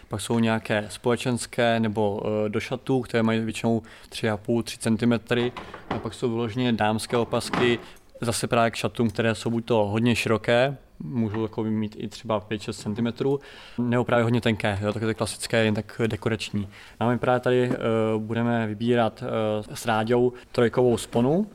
pak 0.09 0.21
jsou 0.21 0.39
nějaké 0.39 0.87
společenské 0.89 1.81
nebo 1.81 2.23
e, 2.47 2.49
do 2.49 2.61
šatů, 2.61 3.01
které 3.01 3.23
mají 3.23 3.41
většinou 3.41 3.83
3,5-3 4.11 4.79
cm, 4.79 5.53
a 5.91 5.99
pak 5.99 6.15
jsou 6.15 6.31
vyloženě 6.31 6.73
dámské 6.73 7.17
opasky, 7.17 7.79
zase 8.21 8.47
právě 8.47 8.71
k 8.71 8.75
šatům, 8.75 9.11
které 9.11 9.35
jsou 9.35 9.51
buď 9.51 9.65
to 9.65 9.85
hodně 9.85 10.17
široké, 10.17 10.77
můžou 11.01 11.43
jako 11.43 11.65
mít 11.65 11.97
i 11.99 12.09
třeba 12.09 12.41
5-6 12.41 12.73
cm, 12.73 13.39
nebo 13.83 14.05
právě 14.05 14.23
hodně 14.23 14.41
tenké, 14.41 14.79
jo, 14.83 14.93
takové 14.93 15.15
klasické, 15.15 15.65
jen 15.65 15.75
tak 15.75 16.01
dekorační. 16.07 16.69
A 17.01 17.09
my 17.09 17.19
právě 17.19 17.41
tady 17.41 17.69
uh, 17.69 18.23
budeme 18.23 18.67
vybírat 18.67 19.23
uh, 19.23 19.75
s 19.75 19.87
ráďou 19.87 20.33
trojkovou 20.53 20.97
sponu, 20.97 21.47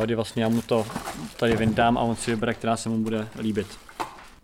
kdy 0.00 0.14
vlastně 0.14 0.42
já 0.42 0.48
mu 0.48 0.62
to 0.62 0.86
tady 1.36 1.56
vyndám 1.56 1.98
a 1.98 2.00
on 2.00 2.16
si 2.16 2.30
vybere, 2.30 2.54
která 2.54 2.76
se 2.76 2.88
mu 2.88 2.98
bude 2.98 3.28
líbit. 3.38 3.66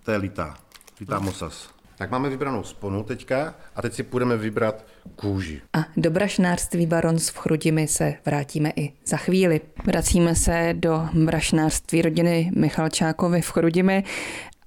To 0.04 0.10
je 0.10 0.16
litá, 0.16 0.56
litá 1.00 1.18
mosas. 1.18 1.68
Tak 1.98 2.10
máme 2.10 2.28
vybranou 2.28 2.62
sponu 2.62 3.02
teďka 3.02 3.54
a 3.76 3.82
teď 3.82 3.94
si 3.94 4.02
půjdeme 4.02 4.36
vybrat 4.36 4.84
kůži. 5.16 5.60
A 5.72 5.78
do 5.96 6.10
brašnářství 6.10 6.86
Barons 6.86 7.28
v 7.28 7.38
Chrudimi 7.38 7.88
se 7.88 8.14
vrátíme 8.26 8.72
i 8.76 8.92
za 9.06 9.16
chvíli. 9.16 9.60
Vracíme 9.84 10.34
se 10.34 10.74
do 10.76 11.08
brašnářství 11.12 12.02
rodiny 12.02 12.50
Michalčákovi 12.56 13.42
v 13.42 13.50
Chrudimi 13.50 14.04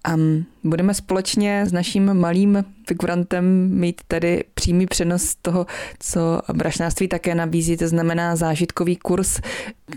a 0.04 0.16
budeme 0.64 0.94
společně 0.94 1.66
s 1.66 1.72
naším 1.72 2.14
malým 2.14 2.66
figurantem 2.88 3.70
mít 3.80 4.02
tedy 4.08 4.44
přímý 4.54 4.86
přenos 4.86 5.36
toho, 5.42 5.66
co 6.00 6.42
brašnářství 6.54 7.08
také 7.08 7.36
nabízí, 7.36 7.78
to 7.78 7.88
znamená 7.88 8.36
zážitkový 8.36 8.96
kurz, 8.96 9.40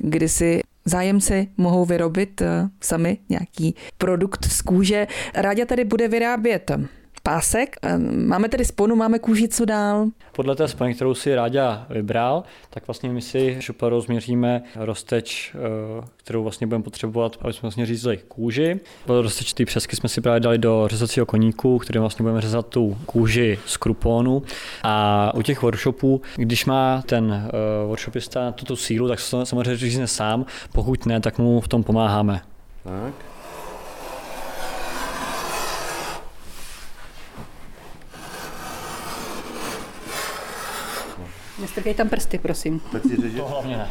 kdy 0.01 0.29
si 0.29 0.61
zájemci 0.85 1.49
mohou 1.57 1.85
vyrobit 1.85 2.41
eh, 2.41 2.69
sami 2.81 3.19
nějaký 3.29 3.75
produkt 3.99 4.45
z 4.45 4.63
kůže. 4.63 5.07
Ráďa 5.35 5.65
tady 5.65 5.85
bude 5.85 6.09
vyrábět 6.09 6.71
pásek. 7.25 7.77
Máme 8.27 8.49
tedy 8.49 8.65
sponu, 8.65 8.97
máme 8.97 9.19
kůži, 9.19 9.49
co 9.49 9.65
dál? 9.65 10.07
Podle 10.33 10.57
té 10.57 10.69
spony, 10.69 10.95
kterou 10.95 11.15
si 11.15 11.35
Ráďa 11.35 11.87
vybral, 11.91 12.43
tak 12.71 12.87
vlastně 12.87 13.11
my 13.11 13.23
si 13.23 13.57
šuparou 13.61 14.01
změříme 14.01 14.63
rozteč, 14.77 15.55
eh, 15.55 16.07
kterou 16.17 16.43
vlastně 16.43 16.67
budeme 16.67 16.85
potřebovat, 16.85 17.37
aby 17.41 17.53
jsme 17.53 17.61
vlastně 17.63 17.87
řízli 17.87 18.19
kůži. 18.29 18.81
Roztečitý 19.07 19.65
přesky 19.65 19.97
jsme 19.97 20.09
si 20.09 20.21
právě 20.21 20.41
dali 20.41 20.59
do 20.59 20.89
řezacího 20.91 21.27
koníku, 21.27 21.79
kterým 21.79 22.01
vlastně 22.01 22.23
budeme 22.23 22.41
řezat 22.41 22.67
tu 22.67 22.97
kůži 23.07 23.59
z 23.67 23.77
kruponu. 23.77 24.43
A 24.83 25.33
u 25.35 25.43
těch 25.43 25.63
workshopů, 25.63 26.23
když 26.37 26.65
má 26.65 27.03
ten 27.07 27.25
uh, 27.25 27.89
workshopista 27.89 28.53
tuto 28.53 28.77
sílu, 28.77 29.09
tak 29.09 29.21
se 29.21 29.47
samozřejmě 29.47 29.77
řízne 29.77 30.07
sám, 30.07 30.47
pokud 30.73 31.07
ne, 31.07 31.21
tak 31.21 31.39
mu 31.39 31.61
v 31.61 31.69
tom 31.69 31.83
pomáháme. 31.83 32.41
Tak. 32.85 33.34
Nestrkej 41.65 41.95
tam 41.95 42.09
prsty, 42.09 42.39
prosím. 42.39 42.81
To 43.37 43.45
hlavně 43.45 43.77
ne. 43.77 43.91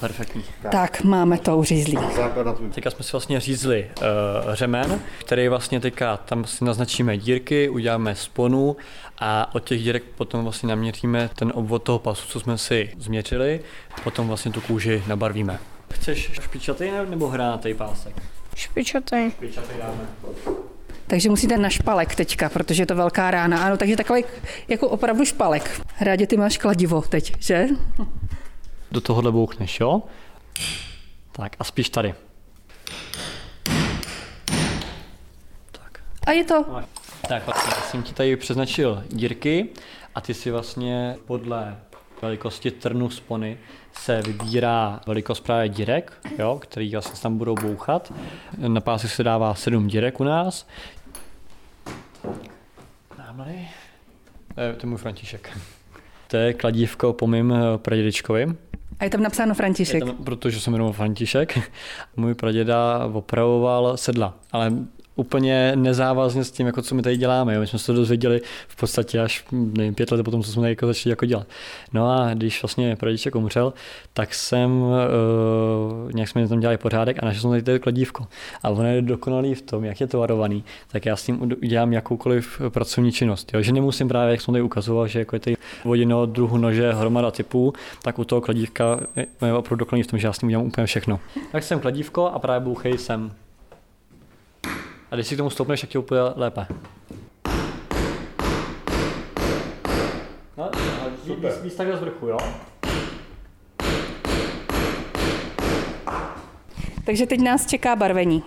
Perfektní. 0.00 0.44
Tak, 0.62 0.72
tak 0.72 1.04
máme 1.04 1.38
to 1.38 1.56
uřízlý. 1.56 1.98
Teďka 2.74 2.90
jsme 2.90 3.04
si 3.04 3.12
vlastně 3.12 3.40
řízli 3.40 3.90
uh, 3.98 4.54
řemen, 4.54 5.00
který 5.20 5.48
vlastně 5.48 5.80
teďka 5.80 6.16
tam 6.16 6.44
si 6.44 6.64
naznačíme 6.64 7.18
dírky, 7.18 7.68
uděláme 7.68 8.14
sponu 8.14 8.76
a 9.18 9.54
od 9.54 9.64
těch 9.64 9.82
dírek 9.82 10.02
potom 10.02 10.42
vlastně 10.42 10.68
naměříme 10.68 11.30
ten 11.34 11.52
obvod 11.54 11.82
toho 11.82 11.98
pasu, 11.98 12.28
co 12.28 12.40
jsme 12.40 12.58
si 12.58 12.90
změřili, 12.98 13.60
potom 14.04 14.28
vlastně 14.28 14.52
tu 14.52 14.60
kůži 14.60 15.02
nabarvíme. 15.06 15.58
Chceš 15.92 16.30
špičatý 16.32 16.90
nebo 17.08 17.28
hránatý 17.28 17.74
pásek? 17.74 18.22
Špičatý. 18.54 19.30
Špičatý 19.30 19.72
dáme. 19.78 20.08
Takže 21.06 21.30
musíte 21.30 21.56
na 21.56 21.70
špalek 21.70 22.14
teďka, 22.14 22.48
protože 22.48 22.82
je 22.82 22.86
to 22.86 22.94
velká 22.94 23.30
rána. 23.30 23.64
Ano, 23.64 23.76
takže 23.76 23.96
takový 23.96 24.24
jako 24.68 24.88
opravdu 24.88 25.24
špalek. 25.24 25.80
Rádě 26.00 26.26
ty 26.26 26.36
máš 26.36 26.58
kladivo 26.58 27.02
teď, 27.02 27.42
že? 27.42 27.66
Do 28.92 29.00
tohohle 29.00 29.32
bouchneš, 29.32 29.80
jo? 29.80 30.02
Tak 31.32 31.56
a 31.58 31.64
spíš 31.64 31.90
tady. 31.90 32.14
Tak. 35.72 36.00
A 36.26 36.32
je 36.32 36.44
to. 36.44 36.64
Tak 37.28 37.46
vlastně 37.46 37.72
jsem 37.90 38.02
ti 38.02 38.14
tady 38.14 38.36
přeznačil 38.36 39.04
dírky 39.10 39.68
a 40.14 40.20
ty 40.20 40.34
si 40.34 40.50
vlastně 40.50 41.16
podle 41.26 41.76
velikosti 42.22 42.70
trnu 42.70 43.10
spony 43.10 43.58
se 43.92 44.22
vybírá 44.22 45.00
velikost 45.06 45.40
právě 45.40 45.68
dírek, 45.68 46.12
jo, 46.38 46.58
který 46.62 46.92
vlastně 46.92 47.20
tam 47.22 47.38
budou 47.38 47.54
bouchat. 47.54 48.12
Na 48.58 48.80
pásy 48.80 49.08
se 49.08 49.24
dává 49.24 49.54
sedm 49.54 49.86
dírek 49.86 50.20
u 50.20 50.24
nás. 50.24 50.66
Námlady. 53.18 53.68
To 54.54 54.60
je, 54.60 54.72
to 54.72 54.86
je 54.86 54.90
můj 54.90 54.98
František. 54.98 55.58
To 56.28 56.36
je 56.36 56.54
kladívko 56.54 57.12
po 57.12 57.26
mým 57.26 57.52
eh, 57.52 57.78
pradědičkovi. 57.78 58.46
A 59.00 59.04
je 59.04 59.10
tam 59.10 59.22
napsáno 59.22 59.54
František. 59.54 59.94
Je 59.94 60.06
tam, 60.06 60.24
protože 60.24 60.60
se 60.60 60.70
jmenoval 60.70 60.92
František. 60.92 61.58
Můj 62.16 62.34
praděda 62.34 63.06
opravoval 63.12 63.96
sedla, 63.96 64.34
ale 64.52 64.72
úplně 65.16 65.72
nezávazně 65.76 66.44
s 66.44 66.50
tím, 66.50 66.66
jako 66.66 66.82
co 66.82 66.94
my 66.94 67.02
tady 67.02 67.16
děláme. 67.16 67.54
Jo. 67.54 67.60
My 67.60 67.66
jsme 67.66 67.78
se 67.78 67.86
to 67.86 67.92
dozvěděli 67.92 68.40
v 68.68 68.76
podstatě 68.76 69.20
až 69.20 69.44
nevím, 69.52 69.94
pět 69.94 70.10
let 70.10 70.22
potom, 70.22 70.42
co 70.42 70.52
jsme 70.52 70.68
jako 70.68 70.86
začali 70.86 71.10
jako 71.10 71.26
dělat. 71.26 71.46
No 71.92 72.10
a 72.10 72.34
když 72.34 72.62
vlastně 72.62 72.96
prodiček 72.96 73.34
umřel, 73.34 73.72
tak 74.12 74.34
jsem, 74.34 74.70
uh, 74.70 76.12
nějak 76.12 76.28
jsme 76.28 76.48
tam 76.48 76.60
dělali 76.60 76.78
pořádek 76.78 77.22
a 77.22 77.26
našel 77.26 77.40
jsem 77.40 77.50
tady 77.50 77.62
to 77.62 77.82
kladívko. 77.82 78.26
A 78.62 78.70
ono 78.70 78.88
je 78.88 79.02
dokonalý 79.02 79.54
v 79.54 79.62
tom, 79.62 79.84
jak 79.84 80.00
je 80.00 80.06
to 80.06 80.18
varovaný, 80.18 80.64
tak 80.92 81.06
já 81.06 81.16
s 81.16 81.24
tím 81.24 81.42
udělám 81.42 81.92
jakoukoliv 81.92 82.60
pracovní 82.68 83.12
činnost. 83.12 83.54
Jo. 83.54 83.62
Že 83.62 83.72
nemusím 83.72 84.08
právě, 84.08 84.30
jak 84.30 84.40
jsem 84.40 84.52
tady 84.54 84.62
ukazoval, 84.62 85.06
že 85.08 85.18
jako 85.18 85.36
je 85.36 85.40
tady 85.40 85.56
vodino 85.84 86.26
druhu 86.26 86.58
nože, 86.58 86.92
hromada 86.92 87.30
typů, 87.30 87.72
tak 88.02 88.18
u 88.18 88.24
toho 88.24 88.40
kladívka 88.40 89.00
je 89.16 89.54
opravdu 89.54 89.76
dokonalý 89.76 90.02
v 90.02 90.06
tom, 90.06 90.18
že 90.18 90.26
já 90.26 90.32
s 90.32 90.38
tím 90.38 90.46
udělám 90.46 90.66
úplně 90.66 90.86
všechno. 90.86 91.20
Tak 91.52 91.62
jsem 91.62 91.80
kladívko 91.80 92.26
a 92.26 92.38
právě 92.38 92.64
bouchej 92.64 92.98
jsem 92.98 93.32
a 95.10 95.14
když 95.14 95.26
si 95.26 95.34
k 95.34 95.38
tomu 95.38 95.50
stoupneš, 95.50 95.80
tak 95.80 95.90
ti 95.90 95.98
úplně 95.98 96.20
lépe. 96.36 96.66
No, 100.56 100.70
víc, 101.24 101.58
víc 101.62 101.74
takhle 101.74 101.96
z 101.96 102.00
vrchu, 102.00 102.26
jo? 102.28 102.38
Takže 107.04 107.26
teď 107.26 107.40
nás 107.40 107.66
čeká 107.66 107.96
barvení. 107.96 108.42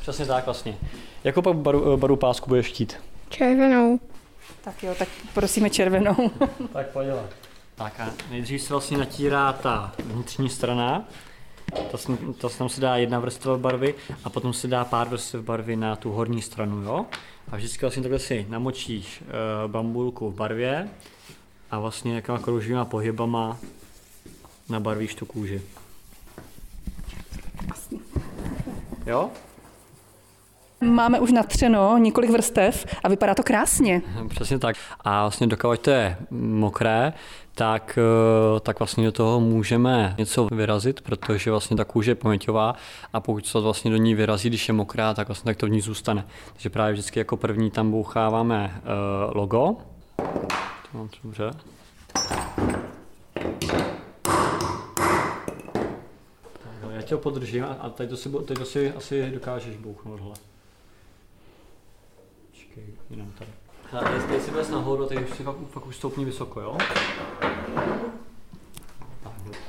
Přesně 0.00 0.26
tak 0.26 0.44
vlastně. 0.44 0.76
Jakou 1.24 1.42
pak 1.42 1.56
baru, 1.56 1.96
baru 1.96 2.16
pásku 2.16 2.48
budeš 2.48 2.66
chtít? 2.66 2.96
Červenou. 3.28 4.00
Tak 4.64 4.82
jo, 4.82 4.94
tak 4.98 5.08
prosíme 5.34 5.70
červenou. 5.70 6.30
tak 6.72 6.86
pojď 6.86 7.08
Tak 7.74 8.00
a 8.00 8.10
nejdřív 8.30 8.62
se 8.62 8.74
vlastně 8.74 8.98
natírá 8.98 9.52
ta 9.52 9.92
vnitřní 9.98 10.48
strana, 10.48 11.04
to, 11.90 11.98
to 12.38 12.48
tam 12.48 12.68
se 12.68 12.80
dá 12.80 12.96
jedna 12.96 13.18
vrstva 13.18 13.58
barvy 13.58 13.94
a 14.24 14.30
potom 14.30 14.52
se 14.52 14.68
dá 14.68 14.84
pár 14.84 15.08
vrstev 15.08 15.42
barvy 15.42 15.76
na 15.76 15.96
tu 15.96 16.12
horní 16.12 16.42
stranu, 16.42 16.82
jo? 16.82 17.06
A 17.52 17.56
vždycky 17.56 17.80
vlastně 17.80 18.02
takhle 18.02 18.18
si 18.18 18.46
namočíš 18.48 19.22
uh, 19.22 19.70
bambulku 19.70 20.30
v 20.30 20.34
barvě 20.34 20.88
a 21.70 21.78
vlastně 21.78 22.14
jakýma 22.14 22.38
krouživýma 22.38 22.84
pohybama 22.84 23.58
nabarvíš 24.68 25.14
tu 25.14 25.26
kůži. 25.26 25.62
Jo? 29.06 29.30
Máme 30.84 31.20
už 31.20 31.32
natřeno 31.32 31.98
několik 31.98 32.30
vrstev 32.30 32.86
a 33.02 33.08
vypadá 33.08 33.34
to 33.34 33.42
krásně. 33.42 34.02
Přesně 34.28 34.58
tak. 34.58 34.76
A 35.00 35.20
vlastně 35.20 35.46
dokud 35.46 35.80
to 35.80 35.90
je 35.90 36.16
mokré, 36.30 37.12
tak, 37.54 37.98
eh, 38.56 38.60
tak 38.60 38.78
vlastně 38.78 39.04
do 39.04 39.12
toho 39.12 39.40
můžeme 39.40 40.14
něco 40.18 40.48
vyrazit, 40.52 41.00
protože 41.00 41.50
vlastně 41.50 41.76
ta 41.76 41.84
kůže 41.84 42.10
je 42.10 42.14
paměťová 42.14 42.74
a 43.12 43.20
pokud 43.20 43.46
se 43.46 43.60
vlastně 43.60 43.90
do 43.90 43.96
ní 43.96 44.14
vyrazí, 44.14 44.48
když 44.48 44.68
je 44.68 44.74
mokrá, 44.74 45.14
tak 45.14 45.28
vlastně 45.28 45.48
tak 45.48 45.56
to 45.56 45.66
v 45.66 45.70
ní 45.70 45.80
zůstane. 45.80 46.26
Takže 46.52 46.70
právě 46.70 46.92
vždycky 46.92 47.20
jako 47.20 47.36
první 47.36 47.70
tam 47.70 47.90
boucháváme 47.90 48.74
uh, 48.74 49.36
logo. 49.36 49.76
To 50.16 50.98
mám 50.98 51.08
dobře. 51.24 51.50
Já 56.90 57.02
tě 57.02 57.14
ho 57.14 57.20
podržím 57.20 57.64
a 57.80 57.90
teď 57.90 58.10
to 58.10 58.16
si, 58.16 58.28
teď 58.28 58.58
to 58.58 58.64
si 58.64 58.92
asi 58.92 59.30
dokážeš 59.30 59.76
bouchnout. 59.76 60.20
Hle. 60.20 60.53
Počkej, 62.74 62.94
jenom 63.10 63.32
tady. 63.32 63.50
A 63.92 64.10
jestli 64.10 64.40
si 64.40 64.50
ves 64.50 64.68
nahoru, 64.68 65.06
tak 65.06 65.18
už 65.30 65.36
si 65.36 65.42
fakt, 65.42 65.56
fakt 65.70 65.86
už 65.86 65.96
stoupni 65.96 66.24
vysoko, 66.24 66.60
jo? 66.60 66.78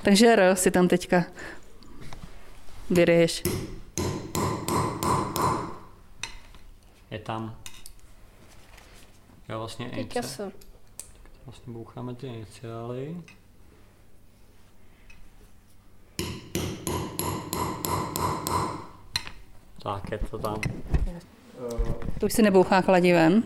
Takže 0.03 0.27
R 0.27 0.55
si 0.55 0.71
tam 0.71 0.87
teďka 0.87 1.23
vyreješ. 2.89 3.43
Je 7.11 7.19
tam. 7.19 7.55
Jo, 9.49 9.59
vlastně 9.59 9.89
Picasso. 9.89 10.51
Vlastně 11.45 11.73
boucháme 11.73 12.15
ty 12.15 12.27
iniciály. 12.27 13.15
Tak, 19.83 20.11
je 20.11 20.17
to 20.17 20.37
tam. 20.39 20.61
To 22.19 22.25
už 22.25 22.33
si 22.33 22.41
nebouchá 22.41 22.81
kladivem. 22.81 23.43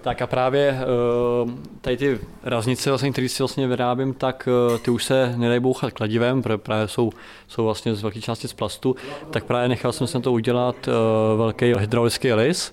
Tak 0.00 0.22
a 0.22 0.26
právě 0.26 0.68
eh, 0.68 1.52
tady 1.80 1.96
ty 1.96 2.18
raznice, 2.42 2.90
vlastně, 2.90 3.12
které 3.12 3.28
si 3.28 3.42
vlastně 3.42 3.66
vyrábím, 3.66 4.14
tak 4.14 4.48
eh, 4.74 4.78
ty 4.78 4.90
už 4.90 5.04
se 5.04 5.34
nedají 5.36 5.60
bouchat 5.60 5.92
kladivem, 5.92 6.42
protože 6.42 6.58
právě 6.58 6.88
jsou, 6.88 7.10
jsou 7.48 7.64
vlastně 7.64 7.94
z 7.94 8.02
velké 8.02 8.20
části 8.20 8.48
z 8.48 8.52
plastu, 8.52 8.96
tak 9.30 9.44
právě 9.44 9.68
nechal 9.68 9.92
jsem 9.92 10.06
se 10.06 10.18
na 10.18 10.22
to 10.22 10.32
udělat 10.32 10.76
eh, 10.88 10.92
velký 11.36 11.72
hydraulický 11.78 12.32
lis, 12.32 12.72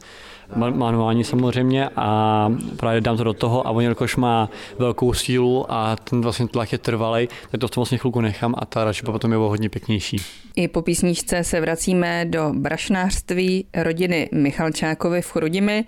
manuální 0.55 1.23
samozřejmě 1.23 1.89
a 1.95 2.49
právě 2.77 3.01
dám 3.01 3.17
to 3.17 3.23
do 3.23 3.33
toho 3.33 3.67
a 3.67 3.71
on 3.71 3.83
jakož 3.83 4.15
má 4.15 4.49
velkou 4.79 5.13
sílu 5.13 5.65
a 5.71 5.95
ten 5.95 6.21
vlastně 6.21 6.47
tlak 6.47 6.71
je 6.71 6.77
trvalý, 6.77 7.27
tak 7.51 7.61
to 7.61 7.67
v 7.67 7.71
tom 7.71 7.81
vlastně 7.81 7.97
chvilku 7.97 8.21
nechám 8.21 8.55
a 8.57 8.65
ta 8.65 8.83
račba 8.83 9.11
potom 9.11 9.31
je 9.31 9.37
hodně 9.37 9.69
pěknější. 9.69 10.17
I 10.55 10.67
po 10.67 10.81
písničce 10.81 11.43
se 11.43 11.61
vracíme 11.61 12.25
do 12.25 12.51
brašnářství 12.53 13.65
rodiny 13.73 14.29
Michalčákovi 14.31 15.21
v 15.21 15.31
Chrudimi 15.31 15.85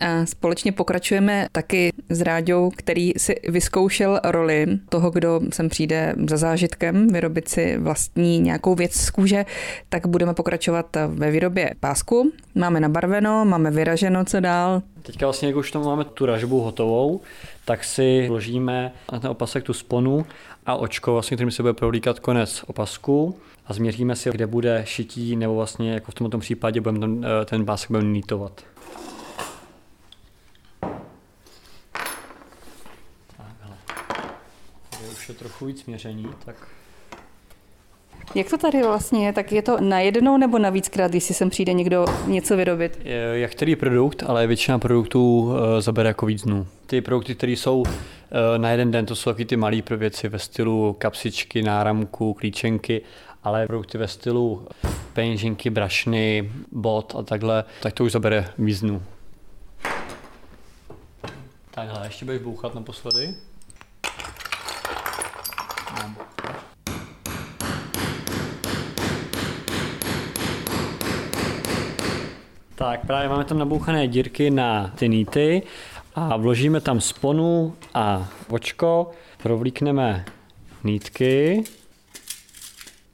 a 0.00 0.26
společně 0.26 0.72
pokračujeme 0.72 1.46
taky 1.52 1.92
s 2.08 2.20
Ráďou, 2.20 2.70
který 2.76 3.12
si 3.16 3.34
vyzkoušel 3.48 4.20
roli 4.24 4.66
toho, 4.88 5.10
kdo 5.10 5.40
sem 5.52 5.68
přijde 5.68 6.14
za 6.28 6.36
zážitkem 6.36 7.08
vyrobit 7.08 7.48
si 7.48 7.78
vlastní 7.78 8.38
nějakou 8.38 8.74
věc 8.74 8.92
z 8.92 9.10
kůže, 9.10 9.46
tak 9.88 10.06
budeme 10.06 10.34
pokračovat 10.34 10.96
ve 11.08 11.30
výrobě 11.30 11.74
pásku. 11.80 12.32
Máme 12.54 12.80
nabarveno, 12.80 13.44
máme 13.44 13.70
vyraženo, 14.00 14.24
co 14.24 14.40
dál. 14.40 14.82
Teďka 15.02 15.26
vlastně, 15.26 15.48
jak 15.48 15.56
už 15.56 15.70
tam 15.70 15.84
máme 15.84 16.04
tu 16.04 16.26
ražbu 16.26 16.60
hotovou, 16.60 17.20
tak 17.64 17.84
si 17.84 18.28
vložíme 18.28 18.92
na 19.12 19.20
ten 19.20 19.30
opasek 19.30 19.64
tu 19.64 19.72
sponu 19.72 20.26
a 20.66 20.74
očko, 20.74 21.12
vlastně, 21.12 21.36
kterým 21.36 21.50
se 21.50 21.62
bude 21.62 21.72
prolíkat 21.72 22.20
konec 22.20 22.64
opasku 22.66 23.38
a 23.66 23.72
změříme 23.72 24.16
si, 24.16 24.30
kde 24.30 24.46
bude 24.46 24.82
šití, 24.86 25.36
nebo 25.36 25.54
vlastně 25.54 25.92
jako 25.92 26.12
v 26.12 26.14
tomto 26.14 26.38
případě 26.38 26.80
budeme 26.80 26.98
ten, 26.98 27.26
eh, 27.42 27.44
ten 27.44 27.66
pásek 27.66 27.90
budeme 27.90 28.12
nítovat. 28.12 28.64
Takhle. 33.36 33.76
Tady 34.90 35.08
už 35.12 35.28
je 35.28 35.34
trochu 35.34 35.66
víc 35.66 35.86
měření, 35.86 36.28
tak 36.44 36.56
jak 38.34 38.50
to 38.50 38.58
tady 38.58 38.82
vlastně 38.82 39.26
je? 39.26 39.32
Tak 39.32 39.52
je 39.52 39.62
to 39.62 39.80
na 39.80 40.00
jednou 40.00 40.36
nebo 40.36 40.58
na 40.58 40.70
víckrát, 40.70 41.10
když 41.10 41.24
si 41.24 41.34
sem 41.34 41.50
přijde 41.50 41.72
někdo 41.72 42.04
něco 42.26 42.56
vyrobit? 42.56 42.98
Jak 43.32 43.50
který 43.50 43.76
produkt, 43.76 44.22
ale 44.26 44.46
většina 44.46 44.78
produktů 44.78 45.52
eh, 45.52 45.82
zabere 45.82 46.08
jako 46.08 46.26
víc 46.26 46.42
dnů. 46.42 46.66
Ty 46.86 47.00
produkty, 47.00 47.34
které 47.34 47.52
jsou 47.52 47.84
eh, 47.86 48.58
na 48.58 48.70
jeden 48.70 48.90
den, 48.90 49.06
to 49.06 49.16
jsou 49.16 49.30
taky 49.30 49.44
ty 49.44 49.56
malé 49.56 49.76
věci 49.96 50.28
ve 50.28 50.38
stylu 50.38 50.96
kapsičky, 50.98 51.62
náramku, 51.62 52.34
klíčenky, 52.34 53.02
ale 53.42 53.66
produkty 53.66 53.98
ve 53.98 54.08
stylu 54.08 54.68
peněženky, 55.12 55.70
brašny, 55.70 56.50
bot 56.72 57.14
a 57.18 57.22
takhle, 57.22 57.64
tak 57.82 57.92
to 57.92 58.04
už 58.04 58.12
zabere 58.12 58.48
víc 58.58 58.80
dnů. 58.80 59.02
Takhle, 61.70 62.06
ještě 62.06 62.24
budeš 62.24 62.42
bouchat 62.42 62.74
naposledy. 62.74 63.34
Tak 72.80 73.06
právě 73.06 73.28
máme 73.28 73.44
tam 73.44 73.58
nabouchané 73.58 74.08
dírky 74.08 74.50
na 74.50 74.88
ty 74.88 75.08
nýty 75.08 75.62
a 76.14 76.36
vložíme 76.36 76.80
tam 76.80 77.00
sponu 77.00 77.76
a 77.94 78.28
očko, 78.48 79.10
provlíkneme 79.42 80.24
nítky. 80.84 81.64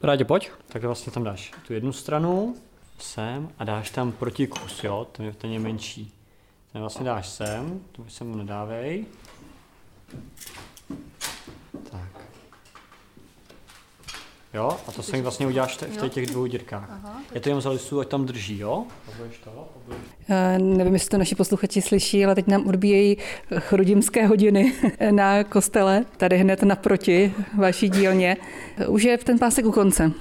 Rádě, 0.03 0.25
pojď. 0.25 0.51
Tak 0.69 0.83
vlastně 0.83 1.13
tam 1.13 1.25
dáš 1.25 1.53
tu 1.67 1.73
jednu 1.73 1.93
stranu, 1.93 2.57
sem 2.99 3.49
a 3.59 3.65
dáš 3.65 3.91
tam 3.91 4.13
protikus, 4.13 4.85
jo, 4.85 5.07
ten 5.13 5.27
je, 5.27 5.33
ten 5.33 5.53
je 5.53 5.59
menší. 5.59 6.13
Ten 6.73 6.81
vlastně 6.81 7.05
dáš 7.05 7.29
sem, 7.29 7.81
to 7.93 8.03
už 8.03 8.13
se 8.13 8.25
mu 8.25 8.37
nedávej. 8.37 9.07
Jo, 14.57 14.77
a 14.89 14.93
to 14.93 15.03
se 15.03 15.23
vlastně 15.23 15.47
uděláš 15.47 15.77
v 15.77 15.79
těch, 15.79 16.13
těch 16.13 16.27
dvou 16.27 16.47
dírkách. 16.47 16.91
Aha, 16.91 17.21
je 17.35 17.41
to 17.41 17.49
jenom 17.49 17.61
za 17.61 17.71
listu, 17.71 18.01
ať 18.01 18.09
tam 18.09 18.27
drží, 18.27 18.59
jo? 18.59 18.85
To. 19.45 19.51
Uh, 19.51 20.77
nevím, 20.77 20.95
jestli 20.95 21.09
to 21.09 21.19
naši 21.19 21.35
posluchači 21.35 21.83
slyší, 21.83 22.25
ale 22.25 22.35
teď 22.35 22.47
nám 22.47 22.67
odbíjejí 22.69 23.17
chrudimské 23.59 24.27
hodiny 24.27 24.73
na 25.11 25.45
kostele, 25.45 26.05
tady 26.17 26.39
hned 26.39 26.63
naproti 26.63 27.35
vaší 27.57 27.89
dílně. 27.89 28.37
Už 28.89 29.03
je 29.03 29.19
ten 29.19 29.39
pásek 29.39 29.67
u 29.67 29.73
konce. 29.73 30.13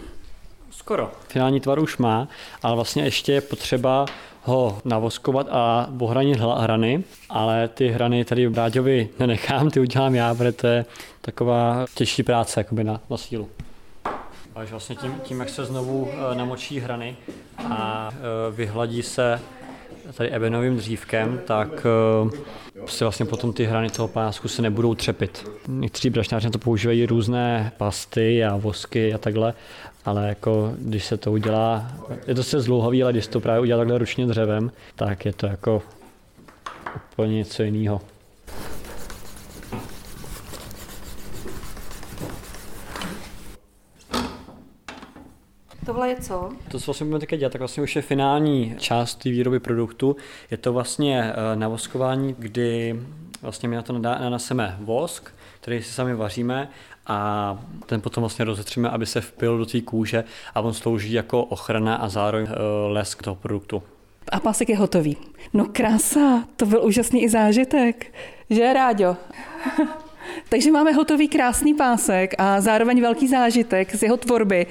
Skoro. 0.70 1.12
Finální 1.28 1.60
tvar 1.60 1.80
už 1.80 1.98
má, 1.98 2.28
ale 2.64 2.76
vlastně 2.76 3.04
ještě 3.04 3.34
je 3.34 3.42
potřeba 3.42 4.06
ho 4.44 4.80
navoskovat 4.86 5.48
a 5.52 5.90
ohranit 6.00 6.40
hrany, 6.40 7.04
ale 7.30 7.68
ty 7.68 7.88
hrany 7.88 8.26
tady 8.26 8.48
v 8.48 8.52
Bráďovi 8.52 9.10
nenechám, 9.20 9.70
ty 9.70 9.80
udělám 9.80 10.16
já, 10.16 10.36
protože 10.36 10.52
to 10.52 10.68
je 10.68 10.86
taková 11.22 11.86
těžší 11.96 12.24
práce 12.24 12.60
jakoby 12.60 12.84
na, 12.84 13.02
na 13.10 13.18
sílu. 13.18 13.50
Takže 14.56 14.72
vlastně 14.72 14.96
tím, 14.96 15.16
tím, 15.24 15.40
jak 15.40 15.50
se 15.50 15.66
znovu 15.66 16.10
eh, 16.12 16.36
namočí 16.36 16.80
hrany 16.80 17.16
a 17.58 18.10
eh, 18.14 18.56
vyhladí 18.56 19.04
se 19.04 19.40
tady 20.14 20.30
ebenovým 20.30 20.78
dřívkem, 20.78 21.42
tak 21.46 21.86
eh, 21.86 22.88
si 22.88 23.04
vlastně 23.04 23.26
potom 23.26 23.54
ty 23.54 23.66
hrany 23.66 23.90
toho 23.90 24.08
pásku 24.08 24.48
se 24.48 24.62
nebudou 24.62 24.96
třepit. 24.96 25.50
Někteří 25.68 26.10
brašnáři 26.10 26.48
na 26.48 26.52
to 26.52 26.60
používají 26.60 27.06
různé 27.06 27.72
pasty 27.78 28.46
a 28.46 28.56
vosky 28.56 29.14
a 29.14 29.18
takhle, 29.18 29.54
ale 30.06 30.30
jako 30.30 30.74
když 30.78 31.06
se 31.06 31.18
to 31.18 31.32
udělá, 31.32 31.92
je 32.28 32.36
to 32.36 32.44
se 32.44 32.62
zlouhavý, 32.62 33.04
ale 33.04 33.12
když 33.12 33.28
to 33.28 33.40
právě 33.40 33.62
udělá 33.62 33.80
takhle 33.80 33.98
ručně 33.98 34.26
dřevem, 34.26 34.72
tak 34.96 35.26
je 35.26 35.34
to 35.34 35.48
jako 35.48 35.82
úplně 37.12 37.36
něco 37.36 37.64
jiného. 37.64 38.02
Tohle 45.86 46.10
je 46.10 46.16
co? 46.16 46.50
To, 46.72 46.80
co 46.80 46.86
vlastně 46.86 47.06
budeme 47.06 47.20
teďka 47.20 47.36
dělat, 47.36 47.52
tak 47.52 47.62
vlastně 47.62 47.84
už 47.84 47.96
je 47.96 48.02
finální 48.02 48.76
část 48.78 49.16
té 49.16 49.30
výroby 49.30 49.60
produktu. 49.60 50.16
Je 50.52 50.58
to 50.58 50.74
vlastně 50.74 51.24
eh, 51.24 51.56
navoskování, 51.56 52.36
kdy 52.40 53.00
vlastně 53.42 53.70
my 53.70 53.76
na 53.76 53.82
to 53.82 53.94
nanaseme 54.00 54.78
vosk, 54.80 55.34
který 55.62 55.84
si 55.84 55.94
sami 55.94 56.16
vaříme 56.16 56.70
a 57.08 57.60
ten 57.86 58.02
potom 58.02 58.22
vlastně 58.22 58.46
rozetříme, 58.46 58.90
aby 58.90 59.06
se 59.06 59.22
vpil 59.22 59.58
do 59.58 59.66
té 59.66 59.82
kůže 59.82 60.24
a 60.56 60.62
on 60.62 60.74
slouží 60.74 61.14
jako 61.14 61.44
ochrana 61.44 61.96
a 61.96 62.10
zároveň 62.10 62.48
eh, 62.50 62.56
lesk 62.88 63.24
toho 63.24 63.36
produktu. 63.36 63.84
A 64.32 64.40
pásek 64.40 64.70
je 64.70 64.78
hotový. 64.78 65.18
No 65.54 65.66
krása, 65.72 66.44
to 66.56 66.66
byl 66.66 66.86
úžasný 66.86 67.24
i 67.24 67.30
zážitek. 67.30 68.14
Že, 68.50 68.74
Ráďo? 68.74 69.18
Takže 70.50 70.72
máme 70.72 70.92
hotový 70.92 71.28
krásný 71.28 71.74
pásek 71.74 72.34
a 72.38 72.62
zároveň 72.62 73.02
velký 73.02 73.28
zážitek 73.28 73.96
z 73.96 74.04
jeho 74.04 74.18
tvorby. 74.18 74.68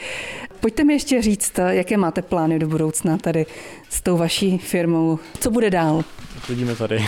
Pojďte 0.65 0.85
mi 0.85 0.93
ještě 0.93 1.23
říct, 1.23 1.59
jaké 1.69 1.97
máte 1.97 2.23
plány 2.23 2.59
do 2.59 2.69
budoucna 2.69 3.19
tady 3.19 3.47
s 3.91 4.01
tou 4.01 4.17
vaší 4.17 4.59
firmou. 4.59 5.19
Co 5.41 5.51
bude 5.51 5.71
dál? 5.71 6.05
Vidíme 6.49 6.77
tady. 6.77 6.97
uh, 6.99 7.05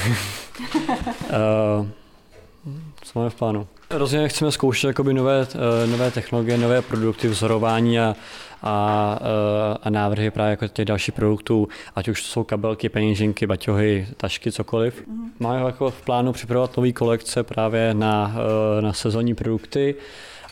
co 3.03 3.19
máme 3.19 3.31
v 3.31 3.35
plánu? 3.35 3.67
Rozhodně 3.91 4.29
chceme 4.29 4.53
zkoušet 4.53 4.87
jakoby 4.87 5.15
nové, 5.15 5.41
uh, 5.41 5.91
nové 5.91 6.11
technologie, 6.11 6.59
nové 6.59 6.83
produkty, 6.83 7.29
vzorování 7.29 8.01
a, 8.01 8.17
a, 8.63 9.19
uh, 9.21 9.77
a 9.83 9.91
návrhy 9.91 10.31
právě 10.31 10.51
jako 10.51 10.69
těch 10.69 10.85
dalších 10.85 11.15
produktů, 11.15 11.69
ať 11.95 12.09
už 12.09 12.23
jsou 12.23 12.45
kabelky, 12.45 12.89
peněženky, 12.89 13.47
baťohy, 13.47 14.07
tašky, 14.17 14.53
cokoliv. 14.53 15.07
Mm. 15.07 15.31
Máme 15.41 15.61
jako 15.67 15.91
v 15.91 16.03
plánu 16.03 16.33
připravovat 16.33 16.77
nové 16.77 16.93
kolekce 16.93 17.43
právě 17.43 17.95
na, 17.95 18.35
na 18.81 18.93
sezónní 18.93 19.35
produkty 19.35 19.95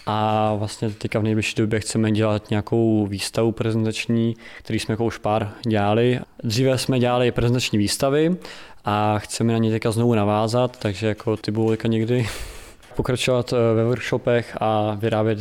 a 0.07 0.55
vlastně 0.55 0.91
teďka 0.91 1.19
v 1.19 1.23
nejbližší 1.23 1.55
době 1.57 1.81
chceme 1.81 2.13
dělat 2.13 2.51
nějakou 2.51 3.07
výstavu 3.07 3.53
prezentační, 3.53 4.37
který 4.59 4.79
jsme 4.79 4.93
jako 4.93 5.05
už 5.05 5.19
pár 5.19 5.53
dělali. 5.67 6.21
Dříve 6.43 6.79
jsme 6.79 6.99
dělali 6.99 7.33
prezentační 7.33 7.79
výstavy 7.79 8.37
a 8.85 9.19
chceme 9.19 9.53
na 9.53 9.59
ně 9.59 9.71
teďka 9.71 9.91
znovu 9.91 10.15
navázat, 10.15 10.77
takže 10.77 11.07
jako 11.07 11.37
ty 11.37 11.51
budou 11.51 11.77
někdy 11.87 12.27
pokračovat 12.97 13.53
eh, 13.53 13.75
ve 13.75 13.85
workshopech 13.85 14.57
a 14.61 14.95
vyrábět 14.95 15.39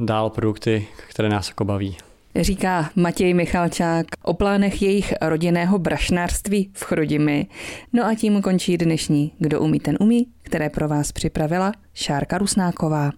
dál 0.00 0.30
produkty, 0.30 0.86
které 1.08 1.28
nás 1.28 1.48
jako 1.48 1.64
baví. 1.64 1.96
Říká 2.40 2.90
Matěj 2.96 3.34
Michalčák 3.34 4.06
o 4.22 4.34
plánech 4.34 4.82
jejich 4.82 5.14
rodinného 5.20 5.78
brašnářství 5.78 6.70
v 6.72 6.84
Chrudimi. 6.84 7.46
No 7.92 8.06
a 8.06 8.14
tím 8.14 8.42
končí 8.42 8.78
dnešní 8.78 9.32
Kdo 9.38 9.60
umí, 9.60 9.80
ten 9.80 9.96
umí, 10.00 10.26
které 10.42 10.70
pro 10.70 10.88
vás 10.88 11.12
připravila 11.12 11.72
Šárka 11.94 12.38
Rusnáková. 12.38 13.12